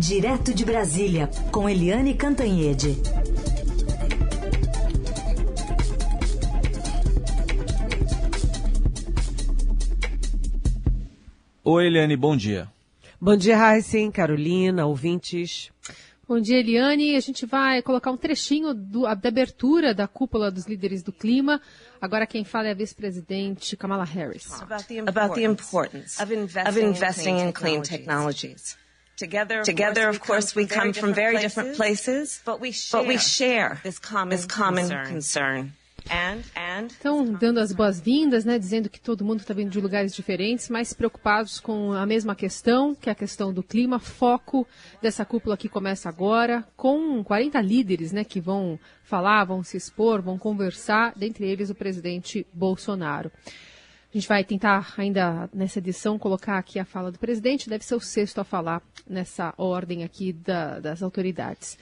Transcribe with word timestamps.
Direto 0.00 0.54
de 0.54 0.64
Brasília, 0.64 1.28
com 1.52 1.68
Eliane 1.68 2.14
Cantanhede. 2.14 2.96
Oi, 11.62 11.86
Eliane, 11.86 12.16
bom 12.16 12.34
dia. 12.34 12.66
Bom 13.20 13.36
dia, 13.36 13.58
Heisen, 13.58 14.10
Carolina, 14.10 14.86
ouvintes. 14.86 15.70
Bom 16.26 16.40
dia, 16.40 16.60
Eliane. 16.60 17.14
A 17.14 17.20
gente 17.20 17.44
vai 17.44 17.82
colocar 17.82 18.10
um 18.10 18.16
trechinho 18.16 18.72
do, 18.72 19.02
da 19.02 19.28
abertura 19.28 19.92
da 19.94 20.08
cúpula 20.08 20.50
dos 20.50 20.64
líderes 20.64 21.02
do 21.02 21.12
clima. 21.12 21.60
Agora 22.00 22.26
quem 22.26 22.42
fala 22.42 22.68
é 22.68 22.70
a 22.70 22.74
vice-presidente 22.74 23.76
Kamala 23.76 24.04
Harris. 24.04 24.62
About 25.06 25.34
the 25.34 25.44
importance 25.44 26.22
of 26.22 26.32
investing 26.32 27.38
in 27.38 27.52
clean 27.52 27.82
technologies. 27.82 28.80
Together, 29.20 29.62
Together, 29.62 30.08
of 30.08 30.18
course, 30.18 30.56
we 30.56 30.66
come 30.66 30.94
from 30.94 31.12
very 31.12 31.36
different 31.36 31.76
places, 31.76 32.40
but 32.42 32.58
we 32.58 32.72
share, 32.72 33.02
but 33.02 33.06
we 33.06 33.18
share 33.18 33.78
this 33.82 33.98
common, 33.98 34.30
this 34.30 34.46
common 34.46 34.88
concern. 34.88 35.06
concern. 35.06 35.72
Estão 36.86 37.30
dando 37.34 37.60
as 37.60 37.70
boas-vindas, 37.70 38.46
né, 38.46 38.58
dizendo 38.58 38.88
que 38.88 38.98
todo 38.98 39.22
mundo 39.22 39.40
está 39.40 39.52
vindo 39.52 39.70
de 39.70 39.78
lugares 39.78 40.14
diferentes, 40.14 40.70
mas 40.70 40.94
preocupados 40.94 41.60
com 41.60 41.92
a 41.92 42.06
mesma 42.06 42.34
questão, 42.34 42.94
que 42.94 43.10
é 43.10 43.12
a 43.12 43.14
questão 43.14 43.52
do 43.52 43.62
clima. 43.62 43.98
Foco 43.98 44.66
dessa 45.02 45.22
cúpula 45.26 45.54
que 45.54 45.68
começa 45.68 46.08
agora, 46.08 46.64
com 46.74 47.22
40 47.22 47.60
líderes 47.60 48.12
né, 48.12 48.24
que 48.24 48.40
vão 48.40 48.80
falar, 49.04 49.44
vão 49.44 49.62
se 49.62 49.76
expor, 49.76 50.22
vão 50.22 50.38
conversar, 50.38 51.12
dentre 51.14 51.46
eles 51.46 51.68
o 51.68 51.74
presidente 51.74 52.46
Bolsonaro. 52.54 53.30
A 54.12 54.18
gente 54.18 54.28
vai 54.28 54.42
tentar 54.42 54.94
ainda 54.96 55.48
nessa 55.54 55.78
edição 55.78 56.18
colocar 56.18 56.58
aqui 56.58 56.78
a 56.78 56.84
fala 56.84 57.12
do 57.12 57.18
presidente, 57.18 57.70
deve 57.70 57.84
ser 57.84 57.94
o 57.94 58.00
sexto 58.00 58.40
a 58.40 58.44
falar 58.44 58.82
nessa 59.08 59.54
ordem 59.56 60.02
aqui 60.02 60.32
da, 60.32 60.80
das 60.80 61.02
autoridades 61.02 61.78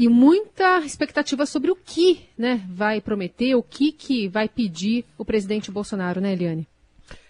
e 0.00 0.08
muita 0.08 0.78
expectativa 0.78 1.44
sobre 1.44 1.70
o 1.70 1.76
que 1.76 2.26
né, 2.36 2.64
vai 2.70 3.02
prometer, 3.02 3.54
o 3.54 3.62
que, 3.62 3.92
que 3.92 4.28
vai 4.28 4.48
pedir 4.48 5.04
o 5.18 5.26
presidente 5.26 5.70
Bolsonaro, 5.70 6.22
né, 6.22 6.32
Eliane? 6.32 6.66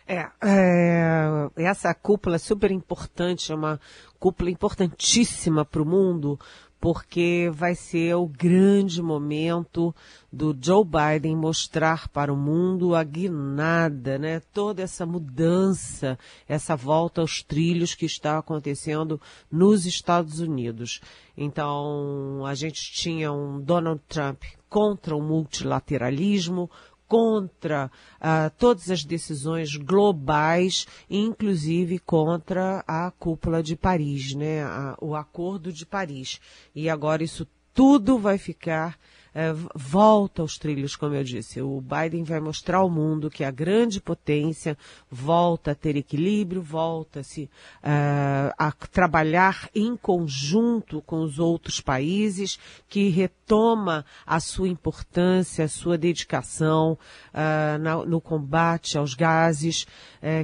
É, 0.06 0.28
é, 0.40 1.50
essa 1.56 1.92
cúpula 1.92 2.36
é 2.36 2.38
super 2.38 2.70
importante, 2.70 3.50
é 3.50 3.56
uma 3.56 3.80
cúpula 4.20 4.50
importantíssima 4.50 5.64
para 5.64 5.82
o 5.82 5.84
mundo, 5.84 6.38
porque 6.80 7.50
vai 7.52 7.74
ser 7.74 8.14
o 8.14 8.26
grande 8.26 9.02
momento 9.02 9.94
do 10.32 10.56
Joe 10.58 10.84
Biden 10.84 11.36
mostrar 11.36 12.08
para 12.08 12.32
o 12.32 12.36
mundo 12.36 12.94
a 12.94 13.04
guinada, 13.04 14.18
né? 14.18 14.40
Toda 14.54 14.82
essa 14.82 15.04
mudança, 15.04 16.18
essa 16.48 16.74
volta 16.74 17.20
aos 17.20 17.42
trilhos 17.42 17.94
que 17.94 18.06
está 18.06 18.38
acontecendo 18.38 19.20
nos 19.52 19.84
Estados 19.84 20.40
Unidos. 20.40 21.00
Então, 21.36 22.44
a 22.46 22.54
gente 22.54 22.92
tinha 22.92 23.30
um 23.30 23.60
Donald 23.60 24.00
Trump 24.08 24.42
contra 24.68 25.14
o 25.14 25.20
multilateralismo, 25.20 26.70
contra 27.10 27.90
uh, 28.20 28.48
todas 28.56 28.88
as 28.88 29.02
decisões 29.02 29.74
globais, 29.74 30.86
inclusive 31.10 31.98
contra 31.98 32.84
a 32.86 33.10
cúpula 33.10 33.64
de 33.64 33.74
Paris, 33.74 34.32
né? 34.32 34.62
A, 34.62 34.96
o 35.00 35.16
Acordo 35.16 35.72
de 35.72 35.84
Paris. 35.84 36.40
E 36.72 36.88
agora 36.88 37.24
isso 37.24 37.44
tudo 37.74 38.16
vai 38.16 38.38
ficar 38.38 38.96
volta 39.74 40.42
aos 40.42 40.58
trilhos, 40.58 40.96
como 40.96 41.14
eu 41.14 41.22
disse. 41.22 41.60
O 41.60 41.80
Biden 41.80 42.24
vai 42.24 42.40
mostrar 42.40 42.78
ao 42.78 42.90
mundo 42.90 43.30
que 43.30 43.44
a 43.44 43.50
grande 43.50 44.00
potência 44.00 44.76
volta 45.10 45.70
a 45.70 45.74
ter 45.74 45.96
equilíbrio, 45.96 46.60
volta 46.62 47.22
-se, 47.22 47.44
uh, 47.44 48.52
a 48.58 48.72
trabalhar 48.90 49.68
em 49.74 49.96
conjunto 49.96 51.00
com 51.02 51.22
os 51.22 51.38
outros 51.38 51.80
países, 51.80 52.58
que 52.88 53.08
retoma 53.08 54.04
a 54.26 54.40
sua 54.40 54.68
importância, 54.68 55.64
a 55.64 55.68
sua 55.68 55.96
dedicação 55.96 56.98
uh, 57.32 57.78
na, 57.78 58.04
no 58.04 58.20
combate 58.20 58.98
aos 58.98 59.14
gases 59.14 59.86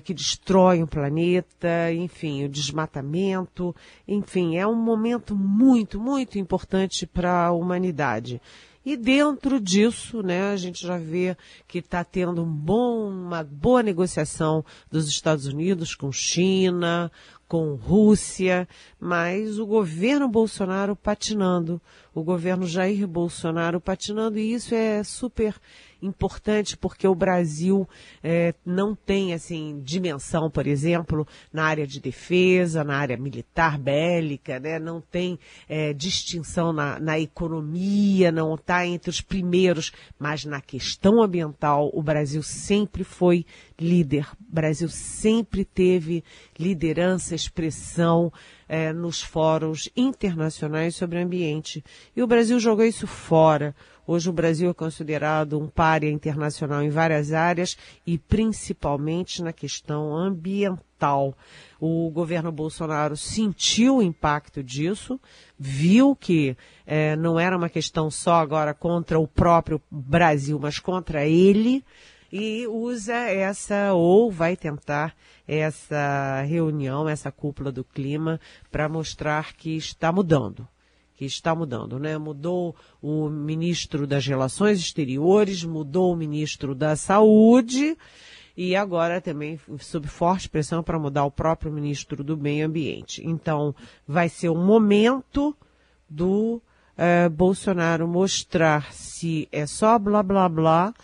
que 0.05 0.15
destroem 0.15 0.83
o 0.83 0.87
planeta, 0.87 1.93
enfim, 1.93 2.45
o 2.45 2.49
desmatamento, 2.49 3.77
enfim, 4.09 4.57
é 4.57 4.67
um 4.67 4.75
momento 4.75 5.37
muito, 5.37 6.01
muito 6.01 6.39
importante 6.39 7.07
para 7.07 7.47
a 7.47 7.53
humanidade. 7.53 8.41
E 8.87 8.97
dentro 8.97 9.61
disso, 9.61 10.23
né, 10.23 10.53
a 10.53 10.57
gente 10.57 10.87
já 10.87 10.97
vê 10.97 11.37
que 11.67 11.79
está 11.79 12.05
tendo 12.05 12.45
um 12.45 12.49
bom, 12.49 13.11
uma 13.11 13.43
boa 13.43 13.83
negociação 13.83 14.65
dos 14.89 15.09
Estados 15.09 15.45
Unidos 15.47 15.93
com 15.97 16.13
China, 16.13 17.11
com 17.49 17.75
Rússia, 17.75 18.69
mas 19.01 19.59
o 19.59 19.67
governo 19.67 20.29
Bolsonaro 20.29 20.95
patinando, 20.95 21.83
o 22.15 22.23
governo 22.23 22.65
Jair 22.65 23.09
Bolsonaro 23.09 23.81
patinando, 23.81 24.39
e 24.39 24.53
isso 24.53 24.73
é 24.73 25.03
super 25.03 25.57
importante 26.07 26.77
porque 26.77 27.07
o 27.07 27.15
Brasil 27.15 27.89
é, 28.23 28.55
não 28.65 28.95
tem 28.95 29.35
assim 29.35 29.81
dimensão, 29.83 30.51
por 30.51 30.67
exemplo, 30.67 31.27
na 31.53 31.65
área 31.65 31.87
de 31.87 32.01
defesa, 32.01 32.85
na 32.85 32.97
área 32.97 33.17
militar 33.17 33.79
bélica, 33.79 34.59
né? 34.59 34.79
não 34.79 35.01
tem 35.01 35.39
é, 35.69 35.93
distinção 35.93 36.73
na, 36.73 36.99
na 36.99 37.19
economia, 37.19 38.33
não 38.33 38.55
está 38.55 38.87
entre 38.87 39.11
os 39.11 39.21
primeiros, 39.21 39.93
mas 40.19 40.45
na 40.45 40.61
questão 40.61 41.23
ambiental 41.23 41.91
o 41.93 42.03
Brasil 42.03 42.43
sempre 42.43 43.05
foi 43.05 43.45
líder. 43.79 44.27
O 44.41 44.55
Brasil 44.55 44.89
sempre 44.89 45.65
teve 45.65 46.25
liderança, 46.59 47.35
expressão 47.35 48.33
é, 48.69 48.93
nos 48.93 49.23
fóruns 49.23 49.89
internacionais 49.97 50.97
sobre 50.97 51.21
ambiente. 51.21 51.85
E 52.15 52.23
o 52.23 52.27
Brasil 52.27 52.59
jogou 52.59 52.85
isso 52.85 53.07
fora. 53.07 53.75
Hoje 54.07 54.31
o 54.31 54.33
Brasil 54.33 54.71
é 54.71 54.75
considerado 54.75 55.59
um 55.59 55.67
párea 55.67 56.09
internacional 56.09 56.81
em 56.81 56.89
várias 56.89 57.33
áreas 57.33 57.77
e 58.07 58.17
principalmente 58.17 59.43
na 59.43 59.53
questão 59.53 60.15
ambiental. 60.15 61.37
O 61.81 62.09
governo 62.11 62.53
Bolsonaro 62.53 63.17
sentiu 63.17 63.97
o 63.97 64.03
impacto 64.03 64.63
disso, 64.63 65.21
viu 65.59 66.15
que 66.15 66.57
é, 66.87 67.17
não 67.17 67.39
era 67.39 67.57
uma 67.57 67.69
questão 67.69 68.09
só 68.09 68.35
agora 68.35 68.73
contra 68.73 69.19
o 69.19 69.27
próprio 69.27 69.83
Brasil, 69.91 70.57
mas 70.61 70.79
contra 70.79 71.27
ele, 71.27 71.85
e 72.37 72.67
usa 72.67 73.15
essa, 73.15 73.95
ou 73.95 74.31
vai 74.31 74.57
tentar 74.57 75.15
essa 75.49 76.43
reunião, 76.43 77.09
essa 77.09 77.33
cúpula 77.33 77.73
do 77.73 77.83
clima, 77.83 78.41
para 78.71 78.89
mostrar 78.89 79.55
que 79.55 79.77
está 79.77 80.13
mudando 80.13 80.69
que 81.17 81.25
está 81.25 81.55
mudando, 81.55 81.99
né? 81.99 82.19
Mudou 82.19 82.77
o 83.01 83.31
ministro 83.31 84.07
das 84.07 84.27
Relações 84.27 84.79
Exteriores, 84.79 85.65
mudou 85.65 86.13
o 86.13 86.17
ministro 86.17 86.75
da 86.75 86.95
Saúde 86.95 87.97
e 88.57 88.77
agora 88.77 89.21
também 89.21 89.59
sob 89.79 90.07
forte 90.09 90.49
pressão 90.49 90.83
para 90.83 90.99
mudar 90.99 91.25
o 91.25 91.31
próprio 91.31 91.73
ministro 91.73 92.23
do 92.23 92.37
Meio 92.37 92.67
Ambiente. 92.67 93.27
Então, 93.27 93.75
vai 94.07 94.29
ser 94.29 94.51
o 94.51 94.55
momento 94.55 95.57
do 96.09 96.61
uh, 96.97 97.31
Bolsonaro 97.31 98.07
mostrar 98.07 98.93
se 98.93 99.49
é 99.51 99.67
só 99.67 99.99
blá 99.99 100.23
blá 100.23 100.49
blá, 100.49 100.95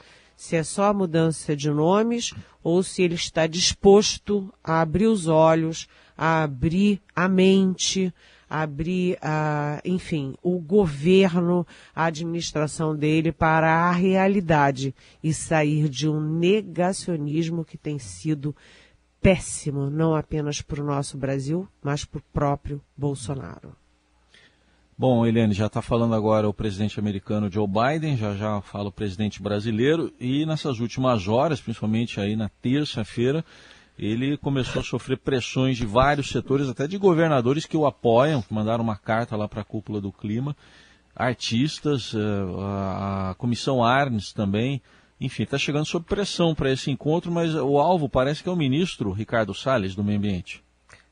se 0.42 0.56
é 0.56 0.64
só 0.64 0.92
mudança 0.92 1.54
de 1.54 1.70
nomes 1.70 2.34
ou 2.64 2.82
se 2.82 3.00
ele 3.00 3.14
está 3.14 3.46
disposto 3.46 4.52
a 4.62 4.80
abrir 4.80 5.06
os 5.06 5.28
olhos, 5.28 5.86
a 6.18 6.42
abrir 6.42 7.00
a 7.14 7.28
mente, 7.28 8.12
abrir, 8.50 9.18
uh, 9.18 9.80
enfim, 9.84 10.34
o 10.42 10.58
governo, 10.58 11.64
a 11.94 12.06
administração 12.06 12.96
dele 12.96 13.30
para 13.30 13.72
a 13.72 13.92
realidade 13.92 14.92
e 15.22 15.32
sair 15.32 15.88
de 15.88 16.08
um 16.08 16.20
negacionismo 16.20 17.64
que 17.64 17.78
tem 17.78 18.00
sido 18.00 18.54
péssimo, 19.20 19.88
não 19.88 20.16
apenas 20.16 20.60
para 20.60 20.82
o 20.82 20.84
nosso 20.84 21.16
Brasil, 21.16 21.68
mas 21.80 22.04
para 22.04 22.18
o 22.18 22.24
próprio 22.32 22.82
Bolsonaro. 22.96 23.81
Bom, 25.02 25.26
Eliane, 25.26 25.52
já 25.52 25.66
está 25.66 25.82
falando 25.82 26.14
agora 26.14 26.48
o 26.48 26.54
presidente 26.54 27.00
americano 27.00 27.50
Joe 27.50 27.66
Biden, 27.66 28.16
já 28.16 28.36
já 28.36 28.60
fala 28.60 28.88
o 28.88 28.92
presidente 28.92 29.42
brasileiro, 29.42 30.14
e 30.20 30.46
nessas 30.46 30.78
últimas 30.78 31.26
horas, 31.26 31.60
principalmente 31.60 32.20
aí 32.20 32.36
na 32.36 32.48
terça-feira, 32.48 33.44
ele 33.98 34.36
começou 34.36 34.78
a 34.78 34.84
sofrer 34.84 35.18
pressões 35.18 35.76
de 35.76 35.84
vários 35.84 36.28
setores, 36.30 36.68
até 36.68 36.86
de 36.86 36.98
governadores 36.98 37.66
que 37.66 37.76
o 37.76 37.84
apoiam, 37.84 38.42
que 38.42 38.54
mandaram 38.54 38.84
uma 38.84 38.96
carta 38.96 39.34
lá 39.36 39.48
para 39.48 39.62
a 39.62 39.64
cúpula 39.64 40.00
do 40.00 40.12
clima, 40.12 40.56
artistas, 41.16 42.14
eh, 42.14 42.18
a 42.60 43.34
comissão 43.36 43.82
Arnes 43.82 44.32
também, 44.32 44.80
enfim, 45.20 45.42
está 45.42 45.58
chegando 45.58 45.84
sob 45.84 46.06
pressão 46.06 46.54
para 46.54 46.70
esse 46.70 46.92
encontro, 46.92 47.32
mas 47.32 47.56
o 47.56 47.76
alvo 47.80 48.08
parece 48.08 48.40
que 48.40 48.48
é 48.48 48.52
o 48.52 48.56
ministro 48.56 49.10
Ricardo 49.10 49.52
Salles 49.52 49.96
do 49.96 50.04
Meio 50.04 50.18
Ambiente. 50.18 50.62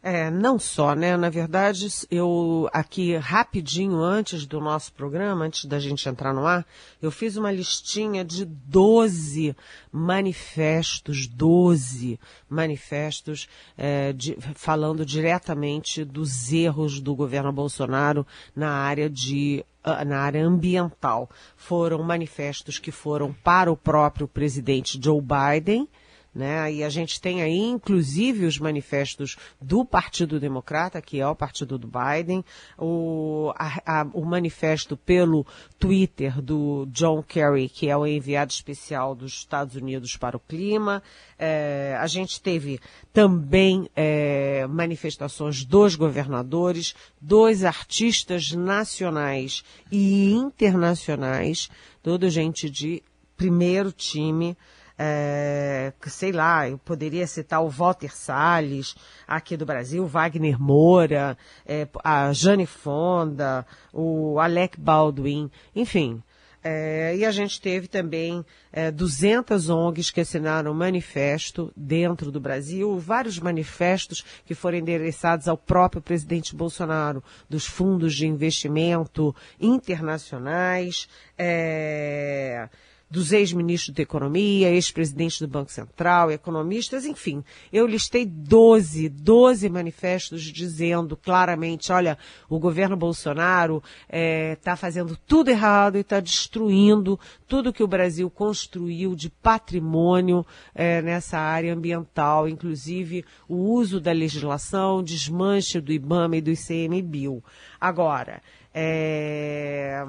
É, 0.03 0.31
não 0.31 0.59
só, 0.59 0.95
né? 0.95 1.15
Na 1.15 1.29
verdade, 1.29 1.87
eu 2.11 2.71
aqui 2.73 3.17
rapidinho 3.17 4.01
antes 4.01 4.47
do 4.47 4.59
nosso 4.59 4.95
programa, 4.95 5.45
antes 5.45 5.67
da 5.67 5.79
gente 5.79 6.09
entrar 6.09 6.33
no 6.33 6.47
ar, 6.47 6.67
eu 7.03 7.11
fiz 7.11 7.37
uma 7.37 7.53
listinha 7.53 8.25
de 8.25 8.47
12 8.47 9.55
manifestos, 9.93 11.27
12 11.27 12.19
manifestos 12.49 13.47
é, 13.77 14.15
de, 14.15 14.39
falando 14.55 15.05
diretamente 15.05 16.03
dos 16.03 16.51
erros 16.51 16.99
do 16.99 17.15
governo 17.15 17.53
Bolsonaro 17.53 18.27
na 18.57 18.71
área 18.71 19.11
de 19.11 19.63
ah, 19.85 20.03
na 20.03 20.21
área 20.21 20.43
ambiental. 20.43 21.29
Foram 21.57 22.03
manifestos 22.03 22.79
que 22.79 22.91
foram 22.91 23.35
para 23.35 23.71
o 23.71 23.77
próprio 23.77 24.27
presidente 24.27 24.99
Joe 25.03 25.21
Biden, 25.21 25.87
né? 26.35 26.73
E 26.73 26.85
a 26.85 26.89
gente 26.89 27.21
tem 27.21 27.43
aí, 27.43 27.59
inclusive, 27.59 28.47
os 28.47 28.59
manifestos 28.59 29.37
do 29.61 29.85
Partido 29.85 30.39
Democrata, 30.39 31.03
que 31.03 31.21
é 31.21 31.27
o 31.27 31.35
partido 31.35 31.77
do 31.77 31.89
Biden, 31.89 32.45
o, 32.79 33.53
a, 33.57 34.01
a, 34.01 34.07
o 34.13 34.25
manifesto 34.25 34.97
pelo 34.97 35.45
Twitter 35.79 36.41
do 36.41 36.87
John 36.91 37.23
Kerry, 37.23 37.69
que 37.69 37.89
é 37.89 37.97
o 37.97 38.07
enviado 38.07 38.53
especial 38.53 39.15
dos 39.15 39.33
Estados 39.33 39.75
Unidos 39.75 40.17
para 40.17 40.37
o 40.37 40.41
clima. 40.41 41.03
É, 41.39 41.97
a 41.99 42.07
gente 42.07 42.41
teve 42.41 42.81
também 43.13 43.89
é, 43.97 44.67
manifestações 44.69 45.65
dos 45.65 45.97
governadores, 45.97 46.95
dos 47.21 47.65
artistas 47.65 48.53
nacionais 48.53 49.65
e 49.91 50.33
internacionais, 50.33 51.69
toda 52.03 52.31
gente 52.31 52.71
de 52.71 53.03
primeiro 53.37 53.91
time 53.91 54.57
é, 55.03 55.95
sei 56.09 56.31
lá, 56.31 56.69
eu 56.69 56.77
poderia 56.77 57.27
citar 57.27 57.65
o 57.65 57.71
Walter 57.71 58.15
Salles, 58.15 58.95
aqui 59.27 59.57
do 59.57 59.65
Brasil, 59.65 60.07
Wagner 60.07 60.61
Moura, 60.61 61.39
é, 61.65 61.89
a 62.05 62.31
Jane 62.35 62.67
Fonda, 62.67 63.65
o 63.95 64.39
Alec 64.39 64.79
Baldwin, 64.79 65.51
enfim. 65.75 66.23
É, 66.63 67.17
e 67.17 67.25
a 67.25 67.31
gente 67.31 67.59
teve 67.63 67.89
também 67.89 68.45
é, 68.71 68.91
200 68.91 69.71
ONGs 69.71 70.11
que 70.11 70.21
assinaram 70.21 70.73
um 70.73 70.75
manifesto 70.75 71.73
dentro 71.75 72.31
do 72.31 72.39
Brasil, 72.39 72.99
vários 72.99 73.39
manifestos 73.39 74.23
que 74.45 74.55
foram 74.55 74.77
endereçados 74.77 75.49
ao 75.49 75.57
próprio 75.57 76.03
presidente 76.03 76.55
Bolsonaro, 76.55 77.25
dos 77.49 77.65
fundos 77.65 78.15
de 78.15 78.27
investimento 78.27 79.35
internacionais. 79.59 81.09
É, 81.39 82.69
dos 83.11 83.33
ex-ministros 83.33 83.95
da 83.95 84.03
Economia, 84.03 84.71
ex-presidentes 84.71 85.41
do 85.41 85.49
Banco 85.49 85.73
Central, 85.73 86.31
economistas, 86.31 87.05
enfim. 87.05 87.43
Eu 87.73 87.87
listei 87.87 88.25
12, 88.25 89.09
12 89.09 89.69
manifestos 89.69 90.43
dizendo 90.43 91.17
claramente, 91.17 91.91
olha, 91.91 92.17
o 92.49 92.59
governo 92.61 92.97
Bolsonaro 92.97 93.83
está 94.05 94.09
é, 94.11 94.57
tá 94.57 94.77
fazendo 94.77 95.17
tudo 95.27 95.51
errado 95.51 95.97
e 95.97 96.03
está 96.03 96.21
destruindo 96.21 97.19
tudo 97.49 97.73
que 97.73 97.83
o 97.83 97.89
Brasil 97.89 98.31
construiu 98.31 99.17
de 99.17 99.29
patrimônio 99.29 100.47
é, 100.73 101.03
nessa 101.03 101.39
área 101.39 101.75
ambiental, 101.75 102.49
inclusive 102.49 103.25
o 103.49 103.57
uso 103.57 104.01
da 104.01 104.13
legislação, 104.13 105.03
desmanche 105.03 105.81
do 105.81 105.93
IBAMA 105.93 106.37
e 106.37 106.41
do 106.41 106.51
ICMBio. 106.51 107.43
Agora, 107.81 108.41
é, 108.73 110.05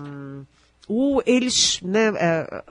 o, 0.87 1.21
eles, 1.25 1.79
né, 1.81 2.11
é, 2.17 2.63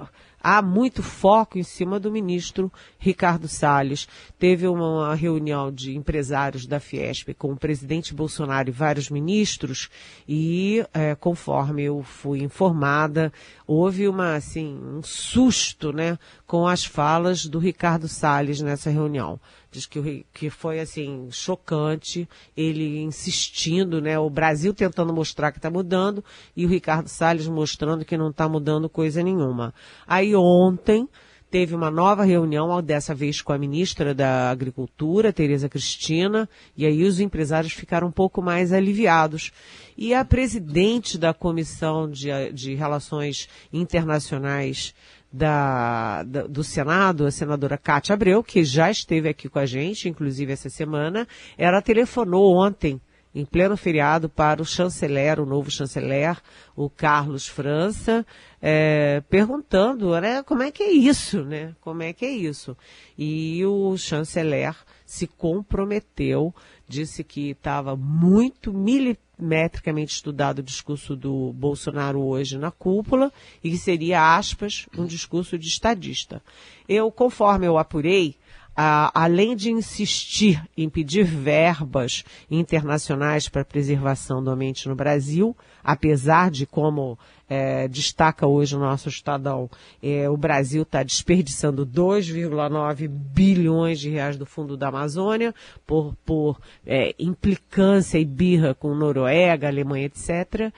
há 0.42 0.62
muito 0.62 1.02
foco 1.02 1.58
em 1.58 1.62
cima 1.62 2.00
do 2.00 2.10
ministro 2.10 2.72
Ricardo 2.98 3.46
Salles. 3.46 4.08
Teve 4.38 4.66
uma 4.66 5.14
reunião 5.14 5.70
de 5.70 5.96
empresários 5.96 6.66
da 6.66 6.80
Fiesp 6.80 7.34
com 7.34 7.52
o 7.52 7.56
presidente 7.56 8.14
Bolsonaro 8.14 8.68
e 8.68 8.72
vários 8.72 9.10
ministros 9.10 9.88
e, 10.28 10.84
é, 10.92 11.14
conforme 11.14 11.84
eu 11.84 12.02
fui 12.02 12.42
informada, 12.42 13.32
houve 13.66 14.08
uma, 14.08 14.34
assim, 14.34 14.78
um 14.82 15.02
susto, 15.02 15.92
né, 15.92 16.18
com 16.46 16.66
as 16.66 16.84
falas 16.84 17.46
do 17.46 17.58
Ricardo 17.58 18.08
Salles 18.08 18.60
nessa 18.60 18.90
reunião. 18.90 19.38
Diz 19.72 19.86
que, 19.86 20.26
que 20.34 20.50
foi 20.50 20.80
assim 20.80 21.28
chocante, 21.30 22.28
ele 22.56 23.02
insistindo, 23.02 24.00
né? 24.00 24.18
O 24.18 24.28
Brasil 24.28 24.74
tentando 24.74 25.12
mostrar 25.12 25.52
que 25.52 25.58
está 25.58 25.70
mudando 25.70 26.24
e 26.56 26.66
o 26.66 26.68
Ricardo 26.68 27.06
Salles 27.06 27.46
mostrando 27.46 28.04
que 28.04 28.16
não 28.16 28.30
está 28.30 28.48
mudando 28.48 28.88
coisa 28.88 29.22
nenhuma. 29.22 29.72
Aí 30.08 30.29
ontem 30.34 31.08
teve 31.50 31.74
uma 31.74 31.90
nova 31.90 32.22
reunião, 32.22 32.80
dessa 32.80 33.12
vez 33.12 33.42
com 33.42 33.52
a 33.52 33.58
ministra 33.58 34.14
da 34.14 34.50
Agricultura, 34.50 35.32
Tereza 35.32 35.68
Cristina, 35.68 36.48
e 36.76 36.86
aí 36.86 37.02
os 37.02 37.18
empresários 37.18 37.72
ficaram 37.72 38.06
um 38.06 38.12
pouco 38.12 38.40
mais 38.40 38.72
aliviados. 38.72 39.50
E 39.98 40.14
a 40.14 40.24
presidente 40.24 41.18
da 41.18 41.34
Comissão 41.34 42.08
de, 42.08 42.28
de 42.52 42.74
Relações 42.74 43.48
Internacionais 43.72 44.94
da, 45.32 46.22
da, 46.22 46.46
do 46.46 46.62
Senado, 46.62 47.26
a 47.26 47.30
senadora 47.30 47.76
Cátia 47.76 48.14
Abreu, 48.14 48.42
que 48.42 48.64
já 48.64 48.90
esteve 48.90 49.28
aqui 49.28 49.48
com 49.48 49.58
a 49.58 49.66
gente, 49.66 50.08
inclusive 50.08 50.52
essa 50.52 50.68
semana, 50.68 51.26
ela 51.58 51.82
telefonou 51.82 52.56
ontem, 52.56 53.00
em 53.34 53.44
pleno 53.44 53.76
feriado, 53.76 54.28
para 54.28 54.60
o 54.60 54.64
chanceler, 54.64 55.40
o 55.40 55.46
novo 55.46 55.70
chanceler, 55.70 56.36
o 56.74 56.90
Carlos 56.90 57.46
França, 57.46 58.26
é, 58.60 59.22
perguntando, 59.28 60.18
né, 60.20 60.42
como 60.42 60.62
é 60.62 60.70
que 60.70 60.82
é 60.82 60.90
isso, 60.90 61.44
né? 61.44 61.74
Como 61.80 62.02
é 62.02 62.12
que 62.12 62.24
é 62.24 62.30
isso? 62.30 62.76
E 63.16 63.64
o 63.64 63.96
chanceler 63.96 64.74
se 65.06 65.26
comprometeu, 65.26 66.54
disse 66.88 67.22
que 67.22 67.50
estava 67.50 67.96
muito 67.96 68.72
militar 68.72 69.30
metricamente 69.40 70.12
estudado 70.12 70.58
o 70.58 70.62
discurso 70.62 71.16
do 71.16 71.52
Bolsonaro 71.54 72.20
hoje 72.20 72.58
na 72.58 72.70
cúpula 72.70 73.32
e 73.64 73.70
que 73.70 73.78
seria, 73.78 74.36
aspas, 74.36 74.86
um 74.96 75.06
discurso 75.06 75.58
de 75.58 75.66
estadista. 75.66 76.42
Eu, 76.88 77.10
conforme 77.10 77.66
eu 77.66 77.78
apurei, 77.78 78.36
além 78.76 79.54
de 79.54 79.70
insistir 79.70 80.62
em 80.76 80.88
pedir 80.88 81.24
verbas 81.24 82.24
internacionais 82.50 83.48
para 83.48 83.62
a 83.62 83.64
preservação 83.64 84.42
do 84.42 84.50
ambiente 84.50 84.88
no 84.88 84.94
Brasil, 84.94 85.56
apesar 85.82 86.50
de 86.50 86.66
como 86.66 87.18
é, 87.48 87.88
destaca 87.88 88.46
hoje 88.46 88.76
o 88.76 88.78
nosso 88.78 89.08
Estadão, 89.08 89.68
é, 90.00 90.30
o 90.30 90.36
Brasil 90.36 90.82
está 90.82 91.02
desperdiçando 91.02 91.84
2,9 91.84 93.08
bilhões 93.08 93.98
de 93.98 94.08
reais 94.08 94.36
do 94.36 94.46
Fundo 94.46 94.76
da 94.76 94.88
Amazônia 94.88 95.52
por, 95.84 96.14
por 96.24 96.60
é, 96.86 97.14
implicância 97.18 98.18
e 98.18 98.24
birra 98.24 98.72
com 98.72 98.94
Noruega, 98.94 99.66
Alemanha, 99.66 100.06
etc. 100.06 100.72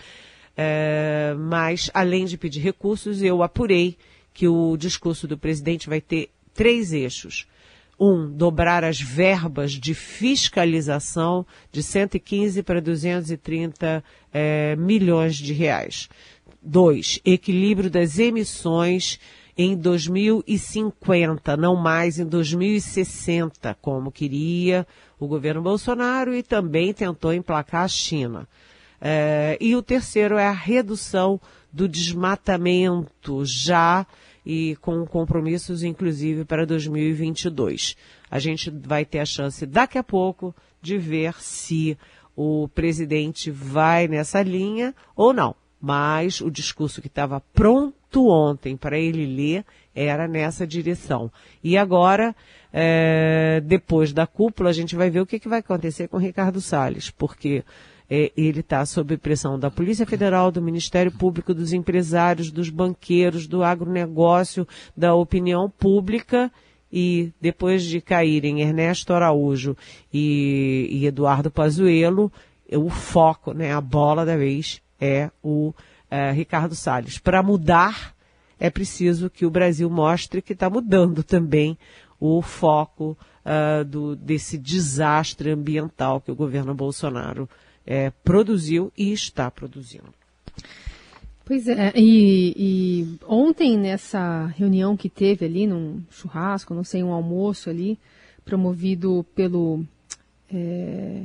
É, 0.56 1.35
mas, 1.39 1.91
além 1.93 2.25
de 2.25 2.39
pedir 2.39 2.61
recursos, 2.61 3.23
eu 3.23 3.43
apurei 3.43 3.97
que 4.33 4.49
o 4.49 4.77
discurso 4.77 5.29
do 5.29 5.37
presidente 5.37 5.89
vai 5.89 6.00
ter 6.00 6.31
três 6.55 6.93
eixos. 6.93 7.47
Um, 8.04 8.28
dobrar 8.28 8.82
as 8.82 9.00
verbas 9.00 9.70
de 9.70 9.94
fiscalização 9.94 11.46
de 11.70 11.84
115 11.84 12.60
para 12.64 12.81
230 12.81 14.02
é, 14.32 14.74
milhões 14.74 15.36
de 15.36 15.53
reais. 15.53 16.08
Dois, 16.60 17.20
equilíbrio 17.24 17.88
das 17.88 18.19
emissões 18.19 19.20
em 19.56 19.77
2050, 19.77 21.56
não 21.56 21.77
mais 21.77 22.19
em 22.19 22.27
2060, 22.27 23.77
como 23.81 24.10
queria 24.10 24.84
o 25.20 25.29
governo 25.29 25.62
Bolsonaro 25.62 26.34
e 26.34 26.43
também 26.43 26.93
tentou 26.93 27.32
emplacar 27.32 27.84
a 27.84 27.88
China. 27.88 28.48
É, 29.00 29.56
e 29.60 29.77
o 29.77 29.82
terceiro 29.82 30.36
é 30.38 30.46
a 30.46 30.53
redução 30.53 31.41
do 31.72 31.88
desmatamento 31.88 33.44
já 33.44 34.06
e 34.44 34.77
com 34.81 35.06
compromissos, 35.06 35.82
inclusive, 35.82 36.44
para 36.44 36.67
2022. 36.67 37.96
A 38.31 38.39
gente 38.39 38.70
vai 38.70 39.05
ter 39.05 39.20
a 39.20 39.25
chance 39.25 39.65
daqui 39.67 39.99
a 39.99 40.05
pouco 40.05 40.55
de 40.81 40.99
ver 40.99 41.34
se 41.34 41.96
o 42.34 42.69
presidente 42.69 43.51
vai 43.51 44.08
nessa 44.08 44.43
linha 44.43 44.94
ou 45.15 45.32
não 45.32 45.55
mas 45.82 46.41
o 46.41 46.49
discurso 46.49 47.03
que 47.03 47.08
estava 47.08 47.41
pronto 47.53 48.29
ontem 48.29 48.77
para 48.77 48.96
ele 48.96 49.27
ler 49.27 49.65
era 49.93 50.29
nessa 50.29 50.65
direção. 50.65 51.31
E 51.63 51.77
agora, 51.77 52.37
é, 52.72 53.60
depois 53.64 54.12
da 54.12 54.26
cúpula, 54.26 54.70
a 54.70 54.72
gente 54.72 54.96
vai 54.96 55.10
ver 55.10 55.20
o 55.20 55.26
que, 55.26 55.38
que 55.38 55.48
vai 55.48 55.58
acontecer 55.58 56.08
com 56.08 56.17
Ricardo 56.17 56.60
Salles, 56.60 57.10
porque 57.10 57.62
é, 58.08 58.32
ele 58.36 58.60
está 58.60 58.84
sob 58.86 59.17
pressão 59.17 59.58
da 59.58 59.70
Polícia 59.70 60.06
Federal, 60.06 60.50
do 60.50 60.62
Ministério 60.62 61.12
Público, 61.12 61.52
dos 61.52 61.72
empresários, 61.72 62.50
dos 62.50 62.70
banqueiros, 62.70 63.46
do 63.46 63.62
agronegócio, 63.62 64.67
da 64.96 65.14
opinião 65.14 65.69
pública 65.69 66.50
e 66.91 67.32
depois 67.41 67.82
de 67.82 68.00
caírem 68.00 68.60
Ernesto 68.60 69.14
Araújo 69.14 69.76
e, 70.12 70.88
e 70.91 71.06
Eduardo 71.06 71.50
Pazuello, 71.50 72.31
o 72.70 72.88
foco, 72.88 73.52
né, 73.52 73.72
a 73.72 73.81
bola 73.81 74.24
da 74.24 74.36
vez 74.36 74.81
é 75.00 75.31
o 75.43 75.74
é, 76.10 76.31
Ricardo 76.31 76.74
Salles. 76.74 77.19
Para 77.19 77.43
mudar, 77.43 78.14
é 78.60 78.70
preciso 78.70 79.29
que 79.29 79.44
o 79.44 79.50
Brasil 79.50 79.91
mostre 79.91 80.41
que 80.41 80.52
está 80.52 80.70
mudando 80.70 81.22
também 81.22 81.76
o 82.24 82.41
foco 82.41 83.19
uh, 83.44 83.84
do, 83.84 84.14
desse 84.14 84.56
desastre 84.56 85.50
ambiental 85.50 86.20
que 86.20 86.31
o 86.31 86.36
governo 86.36 86.72
Bolsonaro 86.72 87.50
é, 87.84 88.10
produziu 88.22 88.93
e 88.96 89.12
está 89.12 89.50
produzindo. 89.50 90.14
Pois 91.44 91.67
é, 91.67 91.93
e, 91.96 92.55
e, 92.56 93.19
ontem 93.26 93.76
nessa 93.76 94.46
reunião 94.56 94.96
que 94.96 95.08
teve 95.08 95.46
ali, 95.46 95.67
num 95.67 96.00
churrasco, 96.12 96.72
não 96.72 96.84
sei, 96.84 97.02
um 97.02 97.12
almoço 97.12 97.69
ali, 97.69 97.98
promovido 98.44 99.26
pelo. 99.34 99.84
É, 100.48 101.24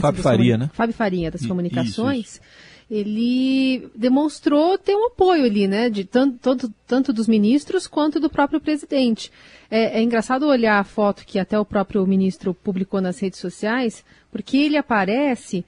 Fábio 0.00 0.22
Faria, 0.22 0.56
né? 0.56 0.70
Fábio 0.72 0.94
Faria, 0.94 1.30
das 1.30 1.44
Comunicações. 1.44 2.26
Isso, 2.26 2.40
isso 2.40 2.68
ele 2.90 3.90
demonstrou 3.94 4.78
ter 4.78 4.94
um 4.94 5.08
apoio 5.08 5.44
ali, 5.44 5.68
né, 5.68 5.90
de 5.90 6.04
tanto, 6.04 6.38
tanto, 6.38 6.74
tanto 6.86 7.12
dos 7.12 7.28
ministros 7.28 7.86
quanto 7.86 8.18
do 8.18 8.30
próprio 8.30 8.60
presidente. 8.60 9.30
É, 9.70 9.98
é, 9.98 10.02
engraçado 10.02 10.46
olhar 10.46 10.78
a 10.78 10.84
foto 10.84 11.26
que 11.26 11.38
até 11.38 11.58
o 11.58 11.64
próprio 11.64 12.06
ministro 12.06 12.54
publicou 12.54 13.00
nas 13.00 13.18
redes 13.18 13.38
sociais, 13.38 14.02
porque 14.32 14.56
ele 14.56 14.78
aparece 14.78 15.64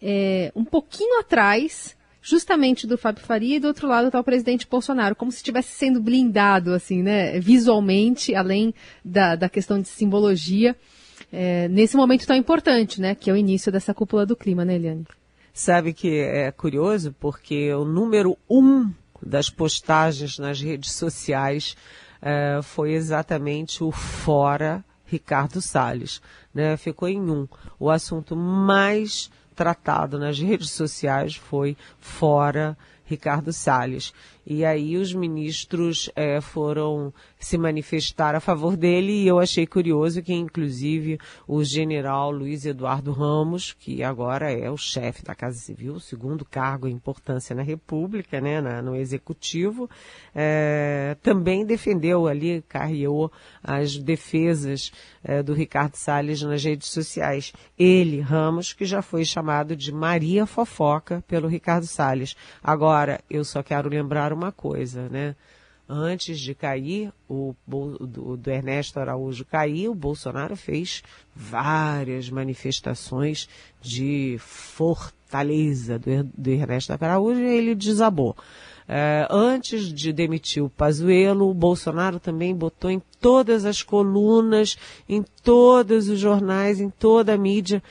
é, 0.00 0.50
um 0.56 0.64
pouquinho 0.64 1.20
atrás 1.20 1.94
justamente 2.22 2.86
do 2.86 2.96
Fábio 2.96 3.22
Faria 3.22 3.56
e 3.56 3.60
do 3.60 3.66
outro 3.66 3.88
lado 3.88 4.06
está 4.06 4.20
o 4.20 4.24
presidente 4.24 4.66
Bolsonaro, 4.70 5.16
como 5.16 5.32
se 5.32 5.38
estivesse 5.38 5.72
sendo 5.72 6.00
blindado, 6.00 6.72
assim, 6.72 7.02
né, 7.02 7.38
visualmente, 7.40 8.34
além 8.34 8.72
da, 9.04 9.34
da 9.34 9.48
questão 9.48 9.80
de 9.80 9.88
simbologia, 9.88 10.76
é, 11.32 11.66
nesse 11.68 11.96
momento 11.96 12.26
tão 12.26 12.36
importante, 12.36 13.00
né, 13.00 13.14
que 13.14 13.28
é 13.28 13.32
o 13.32 13.36
início 13.36 13.72
dessa 13.72 13.92
cúpula 13.92 14.24
do 14.24 14.36
clima, 14.36 14.64
né, 14.64 14.76
Eliane? 14.76 15.04
Sabe 15.52 15.92
que 15.92 16.20
é 16.20 16.50
curioso 16.50 17.14
porque 17.20 17.72
o 17.74 17.84
número 17.84 18.38
um 18.48 18.90
das 19.20 19.50
postagens 19.50 20.38
nas 20.38 20.60
redes 20.60 20.92
sociais 20.92 21.76
é, 22.20 22.60
foi 22.62 22.92
exatamente 22.92 23.84
o 23.84 23.90
fora 23.90 24.84
Ricardo 25.04 25.60
Salles, 25.60 26.22
né? 26.54 26.76
Ficou 26.78 27.06
em 27.06 27.20
um. 27.20 27.46
O 27.78 27.90
assunto 27.90 28.34
mais 28.34 29.30
tratado 29.54 30.18
nas 30.18 30.38
redes 30.38 30.70
sociais 30.70 31.36
foi 31.36 31.76
fora 32.00 32.76
Ricardo 33.04 33.52
Salles. 33.52 34.12
E 34.44 34.64
aí 34.64 34.96
os 34.96 35.14
ministros 35.14 36.10
é, 36.16 36.40
foram 36.40 37.14
se 37.38 37.56
manifestar 37.56 38.34
a 38.34 38.40
favor 38.40 38.76
dele 38.76 39.12
e 39.12 39.28
eu 39.28 39.38
achei 39.38 39.66
curioso 39.66 40.20
que, 40.20 40.32
inclusive, 40.32 41.18
o 41.46 41.62
general 41.62 42.30
Luiz 42.30 42.66
Eduardo 42.66 43.12
Ramos, 43.12 43.72
que 43.72 44.02
agora 44.02 44.50
é 44.50 44.68
o 44.68 44.76
chefe 44.76 45.22
da 45.22 45.34
Casa 45.34 45.58
Civil, 45.58 46.00
segundo 46.00 46.44
cargo 46.44 46.88
em 46.88 46.92
importância 46.92 47.54
na 47.54 47.62
República, 47.62 48.40
né, 48.40 48.60
na, 48.60 48.82
no 48.82 48.96
Executivo, 48.96 49.88
é, 50.34 51.16
também 51.22 51.64
defendeu 51.64 52.26
ali, 52.26 52.64
carreou 52.68 53.30
as 53.62 53.96
defesas 53.96 54.92
é, 55.22 55.42
do 55.42 55.54
Ricardo 55.54 55.94
Salles 55.94 56.42
nas 56.42 56.64
redes 56.64 56.88
sociais. 56.88 57.52
Ele, 57.78 58.20
Ramos, 58.20 58.72
que 58.72 58.84
já 58.84 59.02
foi 59.02 59.24
chamado 59.24 59.76
de 59.76 59.92
Maria 59.92 60.46
Fofoca 60.46 61.22
pelo 61.28 61.46
Ricardo 61.46 61.86
Salles. 61.86 62.36
Agora, 62.62 62.91
eu 63.30 63.44
só 63.44 63.62
quero 63.62 63.88
lembrar 63.88 64.32
uma 64.32 64.52
coisa, 64.52 65.08
né? 65.08 65.34
Antes 65.88 66.38
de 66.38 66.54
cair, 66.54 67.12
o 67.28 67.54
do, 67.66 68.36
do 68.36 68.50
Ernesto 68.50 68.98
Araújo 68.98 69.44
cair, 69.44 69.88
o 69.88 69.94
Bolsonaro 69.94 70.56
fez 70.56 71.02
várias 71.34 72.30
manifestações 72.30 73.48
de 73.80 74.36
fortaleza 74.38 75.98
do, 75.98 76.24
do 76.36 76.50
Ernesto 76.50 76.92
Araújo 76.92 77.40
e 77.40 77.56
ele 77.58 77.74
desabou. 77.74 78.36
É, 78.88 79.26
antes 79.30 79.92
de 79.92 80.12
demitir 80.12 80.62
o 80.62 80.70
Pazuello, 80.70 81.48
o 81.48 81.54
Bolsonaro 81.54 82.18
também 82.18 82.54
botou 82.54 82.90
em 82.90 83.02
todas 83.20 83.64
as 83.64 83.82
colunas, 83.82 84.76
em 85.08 85.22
todos 85.42 86.08
os 86.08 86.18
jornais, 86.18 86.80
em 86.80 86.90
toda 86.90 87.34
a 87.34 87.38
mídia, 87.38 87.82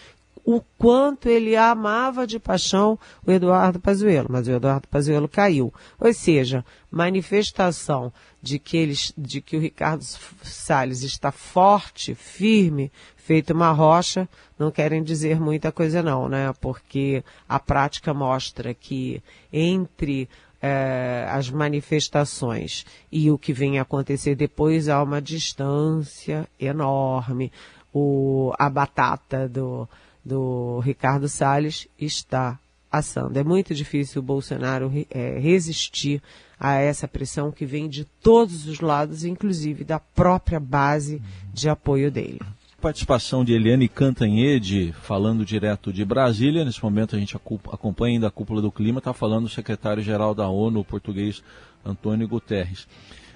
o 0.46 0.62
quanto 0.78 1.28
ele 1.30 1.56
amava 1.56 2.26
de 2.26 2.40
paixão 2.40 2.98
o 3.26 3.32
Eduardo 3.32 3.80
Pazuello, 3.80 4.28
mas 4.30 4.48
o 4.48 4.52
Eduardo 4.52 4.88
Pazuello 4.88 5.28
caiu. 5.28 5.74
Ou 6.00 6.14
seja, 6.14 6.66
manifestação 6.90 8.12
de 8.42 8.58
que, 8.58 8.78
eles, 8.78 9.14
de 9.18 9.42
que 9.42 9.56
o 9.56 9.60
Ricardo 9.60 10.04
Salles 10.44 11.04
está 11.04 11.32
forte, 11.32 12.16
firme, 12.16 12.92
feito 13.16 13.54
uma 13.54 13.72
rocha, 13.72 14.28
não 14.58 14.72
querem 14.72 15.04
dizer 15.04 15.40
muita 15.40 15.72
coisa 15.72 16.02
não, 16.02 16.28
né? 16.28 16.52
Porque 16.60 17.24
a 17.48 17.60
prática 17.60 18.14
mostra 18.14 18.74
que 18.74 19.22
entre 19.54 20.28
eh, 20.62 21.26
as 21.30 21.50
manifestações 21.50 22.86
e 23.12 23.32
o 23.32 23.38
que 23.38 23.54
vem 23.54 23.80
acontecer 23.80 24.36
depois 24.36 24.90
há 24.90 25.02
uma 25.02 25.22
distância 25.22 26.48
enorme. 26.60 27.52
O, 27.94 28.54
a 28.58 28.70
batata 28.70 29.50
do, 29.50 29.88
do 30.24 30.80
Ricardo 30.80 31.28
Salles 31.28 31.88
está 32.00 32.60
assando. 32.92 33.38
É 33.38 33.44
muito 33.44 33.74
difícil 33.74 34.22
o 34.22 34.26
Bolsonaro 34.26 34.92
é, 35.10 35.40
resistir 35.40 36.22
a 36.60 36.76
essa 36.76 37.08
pressão 37.08 37.52
que 37.52 37.66
vem 37.66 37.90
de 37.90 38.06
todos 38.22 38.68
os 38.68 38.80
lados, 38.82 39.24
inclusive 39.24 39.84
da 39.84 40.00
própria 40.00 40.60
base 40.60 41.22
de 41.54 41.70
apoio 41.70 42.12
dele. 42.12 42.40
Participação 42.80 43.46
de 43.46 43.54
Eliane 43.54 43.88
Cantanhede, 43.88 44.94
falando 45.04 45.46
direto 45.46 45.94
de 45.94 46.04
Brasília. 46.04 46.66
Nesse 46.66 46.84
momento 46.84 47.16
a 47.16 47.20
gente 47.20 47.36
acompanha 47.36 48.16
ainda 48.16 48.28
a 48.28 48.32
cúpula 48.32 48.62
do 48.62 48.72
clima, 48.72 48.98
está 48.98 49.14
falando 49.14 49.46
o 49.46 49.50
secretário-geral 49.50 50.34
da 50.34 50.50
ONU, 50.50 50.80
o 50.80 50.86
português 50.86 51.44
Antônio 51.86 52.28
Guterres. 52.28 52.88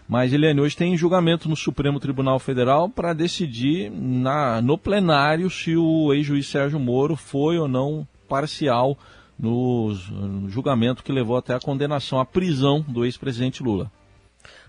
Mas, 0.07 0.31
Eliane, 0.31 0.61
hoje 0.61 0.77
tem 0.77 0.95
julgamento 0.95 1.49
no 1.49 1.55
Supremo 1.55 1.99
Tribunal 1.99 2.37
Federal 2.37 2.87
para 2.87 3.11
decidir 3.11 3.89
na, 3.91 4.61
no 4.61 4.77
plenário 4.77 5.49
se 5.49 5.75
o 5.75 6.13
ex-juiz 6.13 6.47
Sérgio 6.47 6.79
Moro 6.79 7.15
foi 7.15 7.57
ou 7.57 7.67
não 7.67 8.07
parcial 8.29 8.97
no, 9.37 9.93
no 10.11 10.49
julgamento 10.49 11.03
que 11.03 11.11
levou 11.11 11.37
até 11.37 11.55
a 11.55 11.59
condenação 11.59 12.19
à 12.19 12.25
prisão 12.25 12.85
do 12.87 13.03
ex-presidente 13.03 13.63
Lula. 13.63 13.91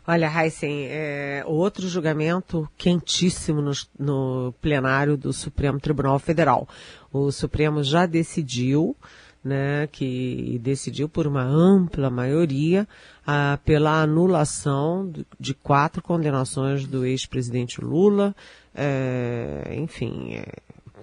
Olha, 0.09 0.31
Heisen, 0.31 0.87
é, 0.87 1.43
outro 1.45 1.89
julgamento 1.89 2.69
quentíssimo 2.79 3.61
no, 3.61 3.73
no 3.99 4.55
plenário 4.61 5.17
do 5.17 5.33
Supremo 5.33 5.81
Tribunal 5.81 6.19
Federal. 6.19 6.69
O 7.13 7.33
Supremo 7.33 7.83
já 7.83 8.07
decidiu 8.07 8.97
né, 9.47 9.87
que 9.93 10.59
decidiu 10.61 11.09
por 11.09 11.25
uma 11.27 11.45
ampla 11.45 12.11
maioria 12.11 12.87
ah, 13.25 13.59
pela 13.65 14.03
anulação 14.03 15.13
de 15.39 15.55
quatro 15.55 16.03
condenações 16.03 16.85
do 16.85 17.07
ex-presidente 17.07 17.81
Lula, 17.81 18.35
é, 18.75 19.73
enfim, 19.79 20.35
é, 20.35 20.53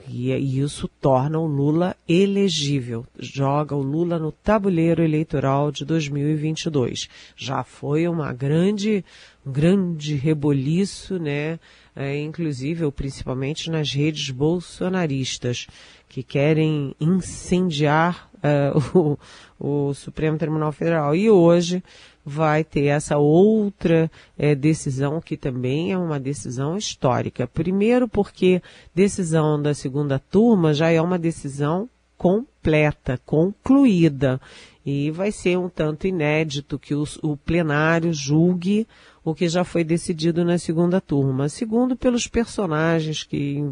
e, 0.09 0.31
e 0.31 0.59
isso 0.59 0.89
torna 1.00 1.39
o 1.39 1.47
Lula 1.47 1.95
elegível, 2.07 3.05
joga 3.17 3.75
o 3.75 3.81
Lula 3.81 4.19
no 4.19 4.33
tabuleiro 4.33 5.01
eleitoral 5.01 5.71
de 5.71 5.85
2022. 5.85 7.07
Já 7.38 7.63
foi 7.63 8.09
uma 8.09 8.33
grande, 8.33 9.05
um 9.45 9.51
grande 9.51 10.15
reboliço, 10.15 11.17
né, 11.17 11.57
é, 11.95 12.19
inclusive, 12.19 12.83
ou 12.83 12.91
principalmente 12.91 13.71
nas 13.71 13.93
redes 13.93 14.29
bolsonaristas, 14.31 15.67
que 16.09 16.21
querem 16.21 16.93
incendiar 17.00 18.29
uh, 18.43 19.17
o, 19.59 19.88
o, 19.89 19.93
Supremo 19.93 20.38
Tribunal 20.38 20.71
Federal. 20.71 21.15
E 21.15 21.29
hoje 21.29 21.83
vai 22.25 22.63
ter 22.63 22.85
essa 22.85 23.17
outra 23.17 24.09
é, 24.38 24.53
decisão 24.55 25.19
que 25.21 25.35
também 25.35 25.91
é 25.91 25.97
uma 25.97 26.19
decisão 26.19 26.77
histórica. 26.77 27.47
Primeiro 27.47 28.07
porque 28.07 28.62
decisão 28.93 29.62
da 29.62 29.73
segunda 29.73 30.19
turma 30.19 30.73
já 30.73 30.89
é 30.89 31.01
uma 31.01 31.19
decisão 31.19 31.89
completa, 32.17 33.19
concluída. 33.25 34.39
E 34.86 35.10
vai 35.12 35.32
ser 35.32 35.58
um 35.58 35.70
tanto 35.70 36.08
inédito 36.08 36.78
que 36.78 36.94
o, 36.94 37.06
o 37.22 37.38
plenário 37.38 38.13
julgue 38.13 38.88
o 39.24 39.34
que 39.34 39.48
já 39.48 39.63
foi 39.63 39.84
decidido 39.84 40.44
na 40.44 40.58
segunda 40.58 41.00
turma. 41.00 41.48
Segundo, 41.48 41.96
pelos 41.96 42.28
personagens 42.28 43.24
que 43.24 43.63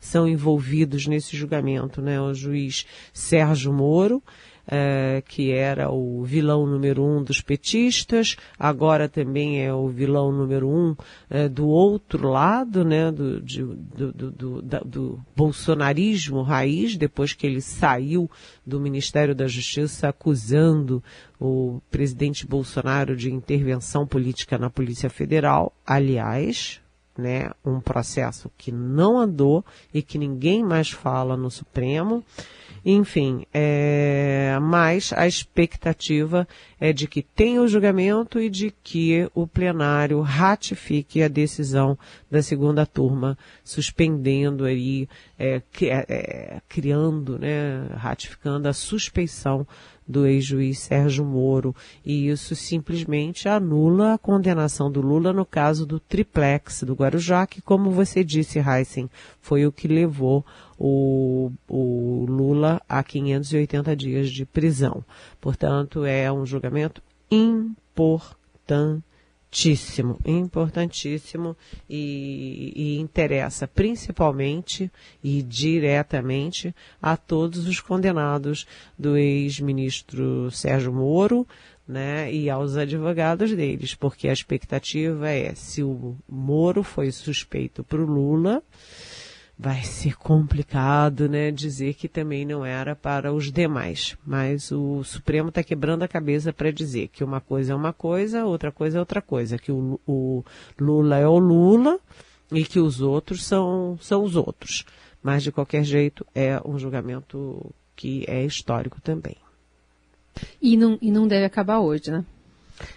são 0.00 0.26
envolvidos 0.26 1.06
nesse 1.06 1.36
julgamento, 1.36 2.02
né? 2.02 2.20
O 2.20 2.34
juiz 2.34 2.84
Sérgio 3.12 3.72
Moro, 3.72 4.20
é, 4.66 5.22
que 5.26 5.52
era 5.52 5.90
o 5.90 6.22
vilão 6.24 6.66
número 6.66 7.04
um 7.04 7.22
dos 7.22 7.40
petistas, 7.40 8.36
agora 8.58 9.08
também 9.08 9.64
é 9.64 9.72
o 9.72 9.88
vilão 9.88 10.32
número 10.32 10.68
um 10.68 10.96
é, 11.30 11.48
do 11.48 11.68
outro 11.68 12.28
lado, 12.28 12.84
né, 12.84 13.10
do, 13.12 13.40
de, 13.40 13.62
do, 13.62 14.12
do, 14.12 14.30
do, 14.30 14.62
do 14.84 15.20
bolsonarismo 15.36 16.42
raiz, 16.42 16.96
depois 16.96 17.32
que 17.32 17.46
ele 17.46 17.60
saiu 17.60 18.30
do 18.66 18.80
Ministério 18.80 19.34
da 19.34 19.46
Justiça 19.46 20.08
acusando 20.08 21.02
o 21.38 21.80
presidente 21.90 22.46
Bolsonaro 22.46 23.16
de 23.16 23.32
intervenção 23.32 24.06
política 24.06 24.58
na 24.58 24.70
Polícia 24.70 25.10
Federal. 25.10 25.72
Aliás, 25.86 26.80
né, 27.16 27.50
um 27.64 27.80
processo 27.80 28.50
que 28.56 28.70
não 28.70 29.18
andou 29.18 29.64
e 29.92 30.02
que 30.02 30.18
ninguém 30.18 30.62
mais 30.64 30.90
fala 30.90 31.36
no 31.36 31.50
Supremo. 31.50 32.24
Enfim, 32.88 33.44
é, 33.52 34.56
mas 34.62 35.12
a 35.12 35.26
expectativa 35.26 36.46
é 36.78 36.92
de 36.92 37.08
que 37.08 37.20
tenha 37.20 37.60
o 37.60 37.66
julgamento 37.66 38.38
e 38.38 38.48
de 38.48 38.72
que 38.80 39.28
o 39.34 39.44
plenário 39.44 40.20
ratifique 40.20 41.20
a 41.20 41.26
decisão 41.26 41.98
da 42.30 42.40
segunda 42.44 42.86
turma, 42.86 43.36
suspendendo 43.64 44.64
aí, 44.64 45.08
é, 45.36 45.60
é, 45.82 46.60
criando, 46.68 47.40
né, 47.40 47.88
ratificando 47.96 48.68
a 48.68 48.72
suspeição 48.72 49.66
do 50.06 50.26
ex-juiz 50.26 50.78
Sérgio 50.78 51.24
Moro. 51.24 51.74
E 52.04 52.28
isso 52.28 52.54
simplesmente 52.54 53.48
anula 53.48 54.14
a 54.14 54.18
condenação 54.18 54.90
do 54.90 55.00
Lula 55.00 55.32
no 55.32 55.44
caso 55.44 55.86
do 55.86 55.98
triplex 55.98 56.82
do 56.82 56.94
Guarujá, 56.94 57.46
que, 57.46 57.60
como 57.60 57.90
você 57.90 58.22
disse, 58.22 58.58
Heisen, 58.58 59.10
foi 59.40 59.66
o 59.66 59.72
que 59.72 59.88
levou 59.88 60.44
o, 60.78 61.50
o 61.68 62.26
Lula 62.28 62.80
a 62.88 63.02
580 63.02 63.96
dias 63.96 64.30
de 64.30 64.44
prisão. 64.44 65.04
Portanto, 65.40 66.04
é 66.04 66.30
um 66.30 66.46
julgamento 66.46 67.02
importante 67.30 69.04
importantíssimo, 69.46 70.18
importantíssimo 70.24 71.56
e, 71.88 72.72
e, 72.74 72.98
interessa 72.98 73.66
principalmente 73.66 74.90
e 75.22 75.42
diretamente 75.42 76.74
a 77.00 77.16
todos 77.16 77.66
os 77.66 77.80
condenados 77.80 78.66
do 78.98 79.16
ex-ministro 79.16 80.50
Sérgio 80.50 80.92
Moro, 80.92 81.46
né, 81.86 82.32
e 82.32 82.50
aos 82.50 82.76
advogados 82.76 83.54
deles, 83.54 83.94
porque 83.94 84.28
a 84.28 84.32
expectativa 84.32 85.30
é 85.30 85.54
se 85.54 85.84
o 85.84 86.16
Moro 86.28 86.82
foi 86.82 87.12
suspeito 87.12 87.84
para 87.84 88.02
o 88.02 88.04
Lula, 88.04 88.60
vai 89.58 89.82
ser 89.82 90.16
complicado, 90.16 91.28
né, 91.28 91.50
dizer 91.50 91.94
que 91.94 92.08
também 92.08 92.44
não 92.44 92.64
era 92.64 92.94
para 92.94 93.32
os 93.32 93.50
demais. 93.50 94.16
Mas 94.26 94.70
o 94.70 95.02
Supremo 95.02 95.48
está 95.48 95.62
quebrando 95.62 96.02
a 96.02 96.08
cabeça 96.08 96.52
para 96.52 96.70
dizer 96.70 97.08
que 97.08 97.24
uma 97.24 97.40
coisa 97.40 97.72
é 97.72 97.76
uma 97.76 97.92
coisa, 97.92 98.44
outra 98.44 98.70
coisa 98.70 98.98
é 98.98 99.00
outra 99.00 99.22
coisa, 99.22 99.58
que 99.58 99.72
o, 99.72 99.98
o, 100.06 100.44
Lula 100.78 101.16
é 101.16 101.26
o 101.26 101.38
Lula 101.38 101.98
e 102.52 102.64
que 102.64 102.78
os 102.78 103.00
outros 103.00 103.44
são, 103.44 103.98
são 104.00 104.22
os 104.22 104.36
outros. 104.36 104.84
Mas 105.22 105.42
de 105.42 105.50
qualquer 105.50 105.82
jeito 105.82 106.24
é 106.34 106.60
um 106.64 106.78
julgamento 106.78 107.74
que 107.96 108.24
é 108.28 108.44
histórico 108.44 109.00
também. 109.00 109.36
E 110.60 110.76
não, 110.76 110.98
e 111.00 111.10
não 111.10 111.26
deve 111.26 111.46
acabar 111.46 111.80
hoje, 111.80 112.10
né? 112.10 112.24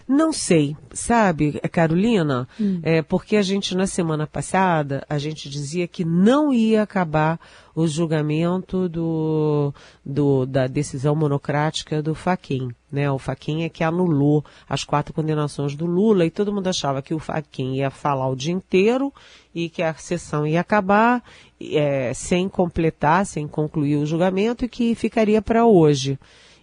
Não 0.08 0.34
sei, 0.34 0.76
sabe, 0.92 1.60
Carolina, 1.72 2.48
hum. 2.60 2.80
é, 2.84 3.02
porque 3.02 3.36
a 3.36 3.42
gente 3.42 3.76
na 3.76 3.88
semana 3.88 4.28
passada, 4.28 5.06
a 5.10 5.18
gente 5.18 5.50
dizia 5.50 5.88
que 5.88 6.04
não 6.04 6.54
ia 6.54 6.84
acabar 6.84 7.40
o 7.76 7.88
julgamento 7.88 8.90
do, 8.90 9.74
do 10.06 10.46
da 10.46 10.68
decisão 10.68 11.16
monocrática 11.16 12.02
do 12.02 12.14
Faquin, 12.14 12.70
né? 12.92 13.10
O 13.10 13.18
Faquin 13.18 13.64
é 13.64 13.70
que 13.70 13.84
anulou 13.84 14.44
as 14.68 14.84
quatro 14.84 15.14
condenações 15.14 15.76
do 15.76 15.86
Lula 15.86 16.26
e 16.26 16.32
todo 16.32 16.52
mundo 16.52 16.68
achava 16.68 17.02
que 17.02 17.14
o 17.14 17.20
Faquin 17.20 17.76
ia 17.76 17.90
falar 17.90 18.28
o 18.28 18.36
dia 18.36 18.54
inteiro 18.54 19.14
e 19.54 19.70
que 19.70 19.82
a 19.82 19.94
sessão 19.94 20.46
ia 20.46 20.60
acabar 20.60 21.24
é, 21.62 22.14
sem 22.14 22.50
completar, 22.50 23.26
sem 23.26 23.48
concluir 23.48 23.96
o 23.98 24.06
julgamento 24.06 24.66
e 24.66 24.70
que 24.70 24.94
ficaria 24.96 25.42
para 25.42 25.66
hoje. 25.66 26.20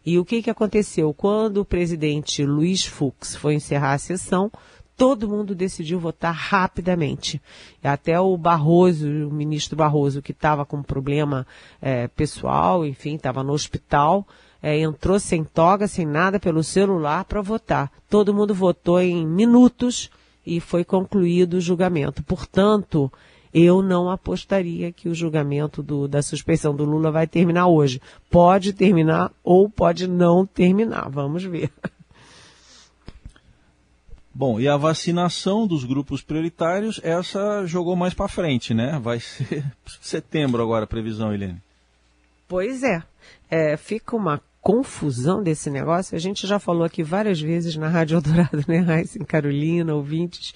E 0.06 0.20
o 0.20 0.24
que, 0.24 0.40
que 0.40 0.50
aconteceu? 0.50 1.12
Quando 1.12 1.56
o 1.56 1.64
presidente 1.64 2.46
Luiz 2.46 2.86
Fux 2.86 3.34
foi 3.34 3.54
encerrar 3.54 3.94
a 3.94 3.98
sessão, 3.98 4.52
todo 4.96 5.28
mundo 5.28 5.52
decidiu 5.52 5.98
votar 5.98 6.32
rapidamente. 6.32 7.42
Até 7.82 8.18
o 8.20 8.36
Barroso, 8.36 9.04
o 9.04 9.32
ministro 9.32 9.76
Barroso, 9.76 10.22
que 10.22 10.30
estava 10.30 10.64
com 10.64 10.80
problema 10.80 11.44
é, 11.82 12.06
pessoal, 12.06 12.86
enfim, 12.86 13.16
estava 13.16 13.42
no 13.42 13.52
hospital, 13.52 14.24
é, 14.62 14.78
entrou 14.78 15.18
sem 15.18 15.42
toga, 15.42 15.88
sem 15.88 16.06
nada, 16.06 16.38
pelo 16.38 16.62
celular 16.62 17.24
para 17.24 17.42
votar. 17.42 17.90
Todo 18.08 18.32
mundo 18.32 18.54
votou 18.54 19.00
em 19.00 19.26
minutos 19.26 20.08
e 20.46 20.60
foi 20.60 20.84
concluído 20.84 21.54
o 21.54 21.60
julgamento. 21.60 22.22
Portanto, 22.22 23.12
eu 23.58 23.80
não 23.80 24.10
apostaria 24.10 24.92
que 24.92 25.08
o 25.08 25.14
julgamento 25.14 25.82
do, 25.82 26.06
da 26.06 26.20
suspeição 26.20 26.76
do 26.76 26.84
Lula 26.84 27.10
vai 27.10 27.26
terminar 27.26 27.68
hoje. 27.68 28.02
Pode 28.30 28.74
terminar 28.74 29.32
ou 29.42 29.70
pode 29.70 30.06
não 30.06 30.44
terminar. 30.44 31.08
Vamos 31.08 31.42
ver. 31.42 31.72
Bom, 34.34 34.60
e 34.60 34.68
a 34.68 34.76
vacinação 34.76 35.66
dos 35.66 35.84
grupos 35.84 36.20
prioritários, 36.20 37.00
essa 37.02 37.64
jogou 37.64 37.96
mais 37.96 38.12
para 38.12 38.28
frente, 38.28 38.74
né? 38.74 39.00
Vai 39.02 39.20
ser 39.20 39.64
setembro 40.02 40.62
agora 40.62 40.84
a 40.84 40.86
previsão, 40.86 41.32
Helene. 41.32 41.62
Pois 42.46 42.82
é. 42.82 43.02
é. 43.48 43.74
Fica 43.78 44.14
uma 44.14 44.38
confusão 44.66 45.44
desse 45.44 45.70
negócio. 45.70 46.16
A 46.16 46.18
gente 46.18 46.44
já 46.44 46.58
falou 46.58 46.82
aqui 46.82 47.00
várias 47.00 47.40
vezes 47.40 47.76
na 47.76 47.86
Rádio 47.86 48.16
Eldorado, 48.16 48.64
né, 48.66 49.04
em 49.14 49.24
Carolina, 49.24 49.94
ouvintes, 49.94 50.52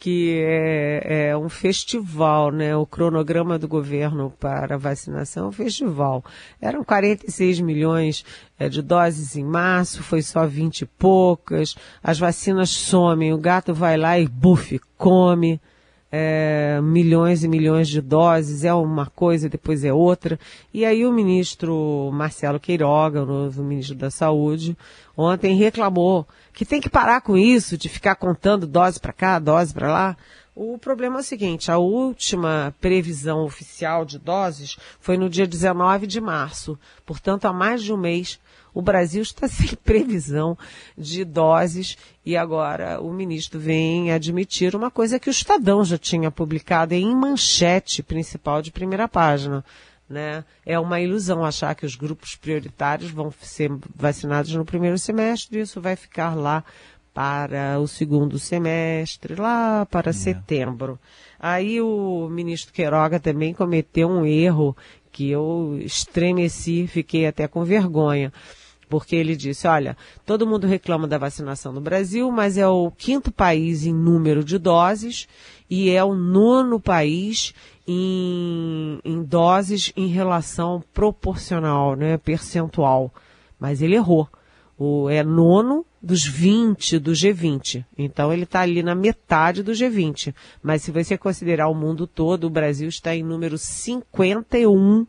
que 0.00 0.42
é, 0.44 1.28
é, 1.28 1.36
um 1.36 1.48
festival, 1.48 2.50
né? 2.50 2.76
O 2.76 2.84
cronograma 2.84 3.56
do 3.56 3.68
governo 3.68 4.32
para 4.40 4.76
vacinação 4.76 5.44
é 5.44 5.48
um 5.50 5.52
festival. 5.52 6.24
Eram 6.60 6.82
46 6.82 7.60
milhões 7.60 8.24
é, 8.58 8.68
de 8.68 8.82
doses 8.82 9.36
em 9.36 9.44
março, 9.44 10.02
foi 10.02 10.22
só 10.22 10.44
20 10.44 10.80
e 10.80 10.86
poucas. 10.86 11.76
As 12.02 12.18
vacinas 12.18 12.70
somem, 12.70 13.32
o 13.32 13.38
gato 13.38 13.72
vai 13.72 13.96
lá 13.96 14.18
e 14.18 14.26
buf, 14.26 14.80
come 14.98 15.60
é, 16.18 16.80
milhões 16.80 17.44
e 17.44 17.48
milhões 17.48 17.88
de 17.88 18.00
doses, 18.00 18.64
é 18.64 18.72
uma 18.72 19.04
coisa, 19.04 19.50
depois 19.50 19.84
é 19.84 19.92
outra. 19.92 20.40
E 20.72 20.82
aí 20.82 21.04
o 21.04 21.12
ministro 21.12 22.10
Marcelo 22.10 22.58
Queiroga, 22.58 23.22
o 23.22 23.26
novo 23.26 23.62
ministro 23.62 23.94
da 23.94 24.10
Saúde, 24.10 24.74
ontem 25.14 25.54
reclamou 25.54 26.26
que 26.54 26.64
tem 26.64 26.80
que 26.80 26.88
parar 26.88 27.20
com 27.20 27.36
isso, 27.36 27.76
de 27.76 27.90
ficar 27.90 28.14
contando 28.14 28.66
dose 28.66 28.98
para 28.98 29.12
cá, 29.12 29.38
dose 29.38 29.74
para 29.74 29.92
lá. 29.92 30.16
O 30.58 30.78
problema 30.78 31.18
é 31.18 31.20
o 31.20 31.22
seguinte, 31.22 31.70
a 31.70 31.76
última 31.76 32.74
previsão 32.80 33.44
oficial 33.44 34.06
de 34.06 34.18
doses 34.18 34.78
foi 34.98 35.18
no 35.18 35.28
dia 35.28 35.46
19 35.46 36.06
de 36.06 36.18
março. 36.18 36.78
Portanto, 37.04 37.44
há 37.44 37.52
mais 37.52 37.82
de 37.82 37.92
um 37.92 37.96
mês 37.98 38.40
o 38.72 38.80
Brasil 38.80 39.20
está 39.20 39.46
sem 39.48 39.74
previsão 39.84 40.56
de 40.96 41.26
doses 41.26 41.98
e 42.24 42.38
agora 42.38 43.02
o 43.02 43.12
ministro 43.12 43.60
vem 43.60 44.10
admitir 44.10 44.74
uma 44.74 44.90
coisa 44.90 45.20
que 45.20 45.28
o 45.28 45.30
Estadão 45.30 45.84
já 45.84 45.98
tinha 45.98 46.30
publicado 46.30 46.94
em 46.94 47.14
manchete 47.14 48.02
principal 48.02 48.62
de 48.62 48.72
primeira 48.72 49.06
página. 49.06 49.62
Né? 50.08 50.42
É 50.64 50.78
uma 50.78 51.00
ilusão 51.00 51.44
achar 51.44 51.74
que 51.74 51.84
os 51.84 51.96
grupos 51.96 52.34
prioritários 52.34 53.10
vão 53.10 53.30
ser 53.42 53.70
vacinados 53.94 54.54
no 54.54 54.64
primeiro 54.64 54.96
semestre, 54.96 55.60
isso 55.60 55.82
vai 55.82 55.96
ficar 55.96 56.34
lá 56.34 56.64
para 57.16 57.80
o 57.80 57.88
segundo 57.88 58.38
semestre, 58.38 59.36
lá 59.36 59.86
para 59.86 60.10
é. 60.10 60.12
setembro. 60.12 60.98
Aí 61.40 61.80
o 61.80 62.28
ministro 62.30 62.74
Queiroga 62.74 63.18
também 63.18 63.54
cometeu 63.54 64.06
um 64.06 64.26
erro 64.26 64.76
que 65.10 65.30
eu 65.30 65.78
estremeci, 65.80 66.86
fiquei 66.86 67.26
até 67.26 67.48
com 67.48 67.64
vergonha 67.64 68.30
porque 68.88 69.16
ele 69.16 69.34
disse, 69.34 69.66
olha, 69.66 69.96
todo 70.24 70.46
mundo 70.46 70.66
reclama 70.66 71.08
da 71.08 71.18
vacinação 71.18 71.72
no 71.72 71.80
Brasil, 71.80 72.30
mas 72.30 72.56
é 72.56 72.68
o 72.68 72.90
quinto 72.90 73.32
país 73.32 73.84
em 73.84 73.92
número 73.92 74.44
de 74.44 74.58
doses 74.58 75.26
e 75.68 75.90
é 75.90 76.04
o 76.04 76.14
nono 76.14 76.78
país 76.78 77.52
em, 77.88 79.00
em 79.04 79.22
doses 79.24 79.92
em 79.96 80.06
relação 80.06 80.84
proporcional, 80.94 81.96
né, 81.96 82.16
percentual. 82.16 83.12
Mas 83.58 83.82
ele 83.82 83.96
errou. 83.96 84.28
O, 84.78 85.08
é 85.08 85.24
nono 85.24 85.84
dos 86.06 86.24
20 86.24 87.00
do 87.00 87.10
G20. 87.10 87.84
Então 87.98 88.32
ele 88.32 88.44
está 88.44 88.60
ali 88.60 88.80
na 88.80 88.94
metade 88.94 89.60
do 89.60 89.72
G20. 89.72 90.32
Mas 90.62 90.82
se 90.82 90.92
você 90.92 91.18
considerar 91.18 91.68
o 91.68 91.74
mundo 91.74 92.06
todo, 92.06 92.44
o 92.44 92.50
Brasil 92.50 92.88
está 92.88 93.14
em 93.14 93.24
número 93.24 93.58
51 93.58 95.04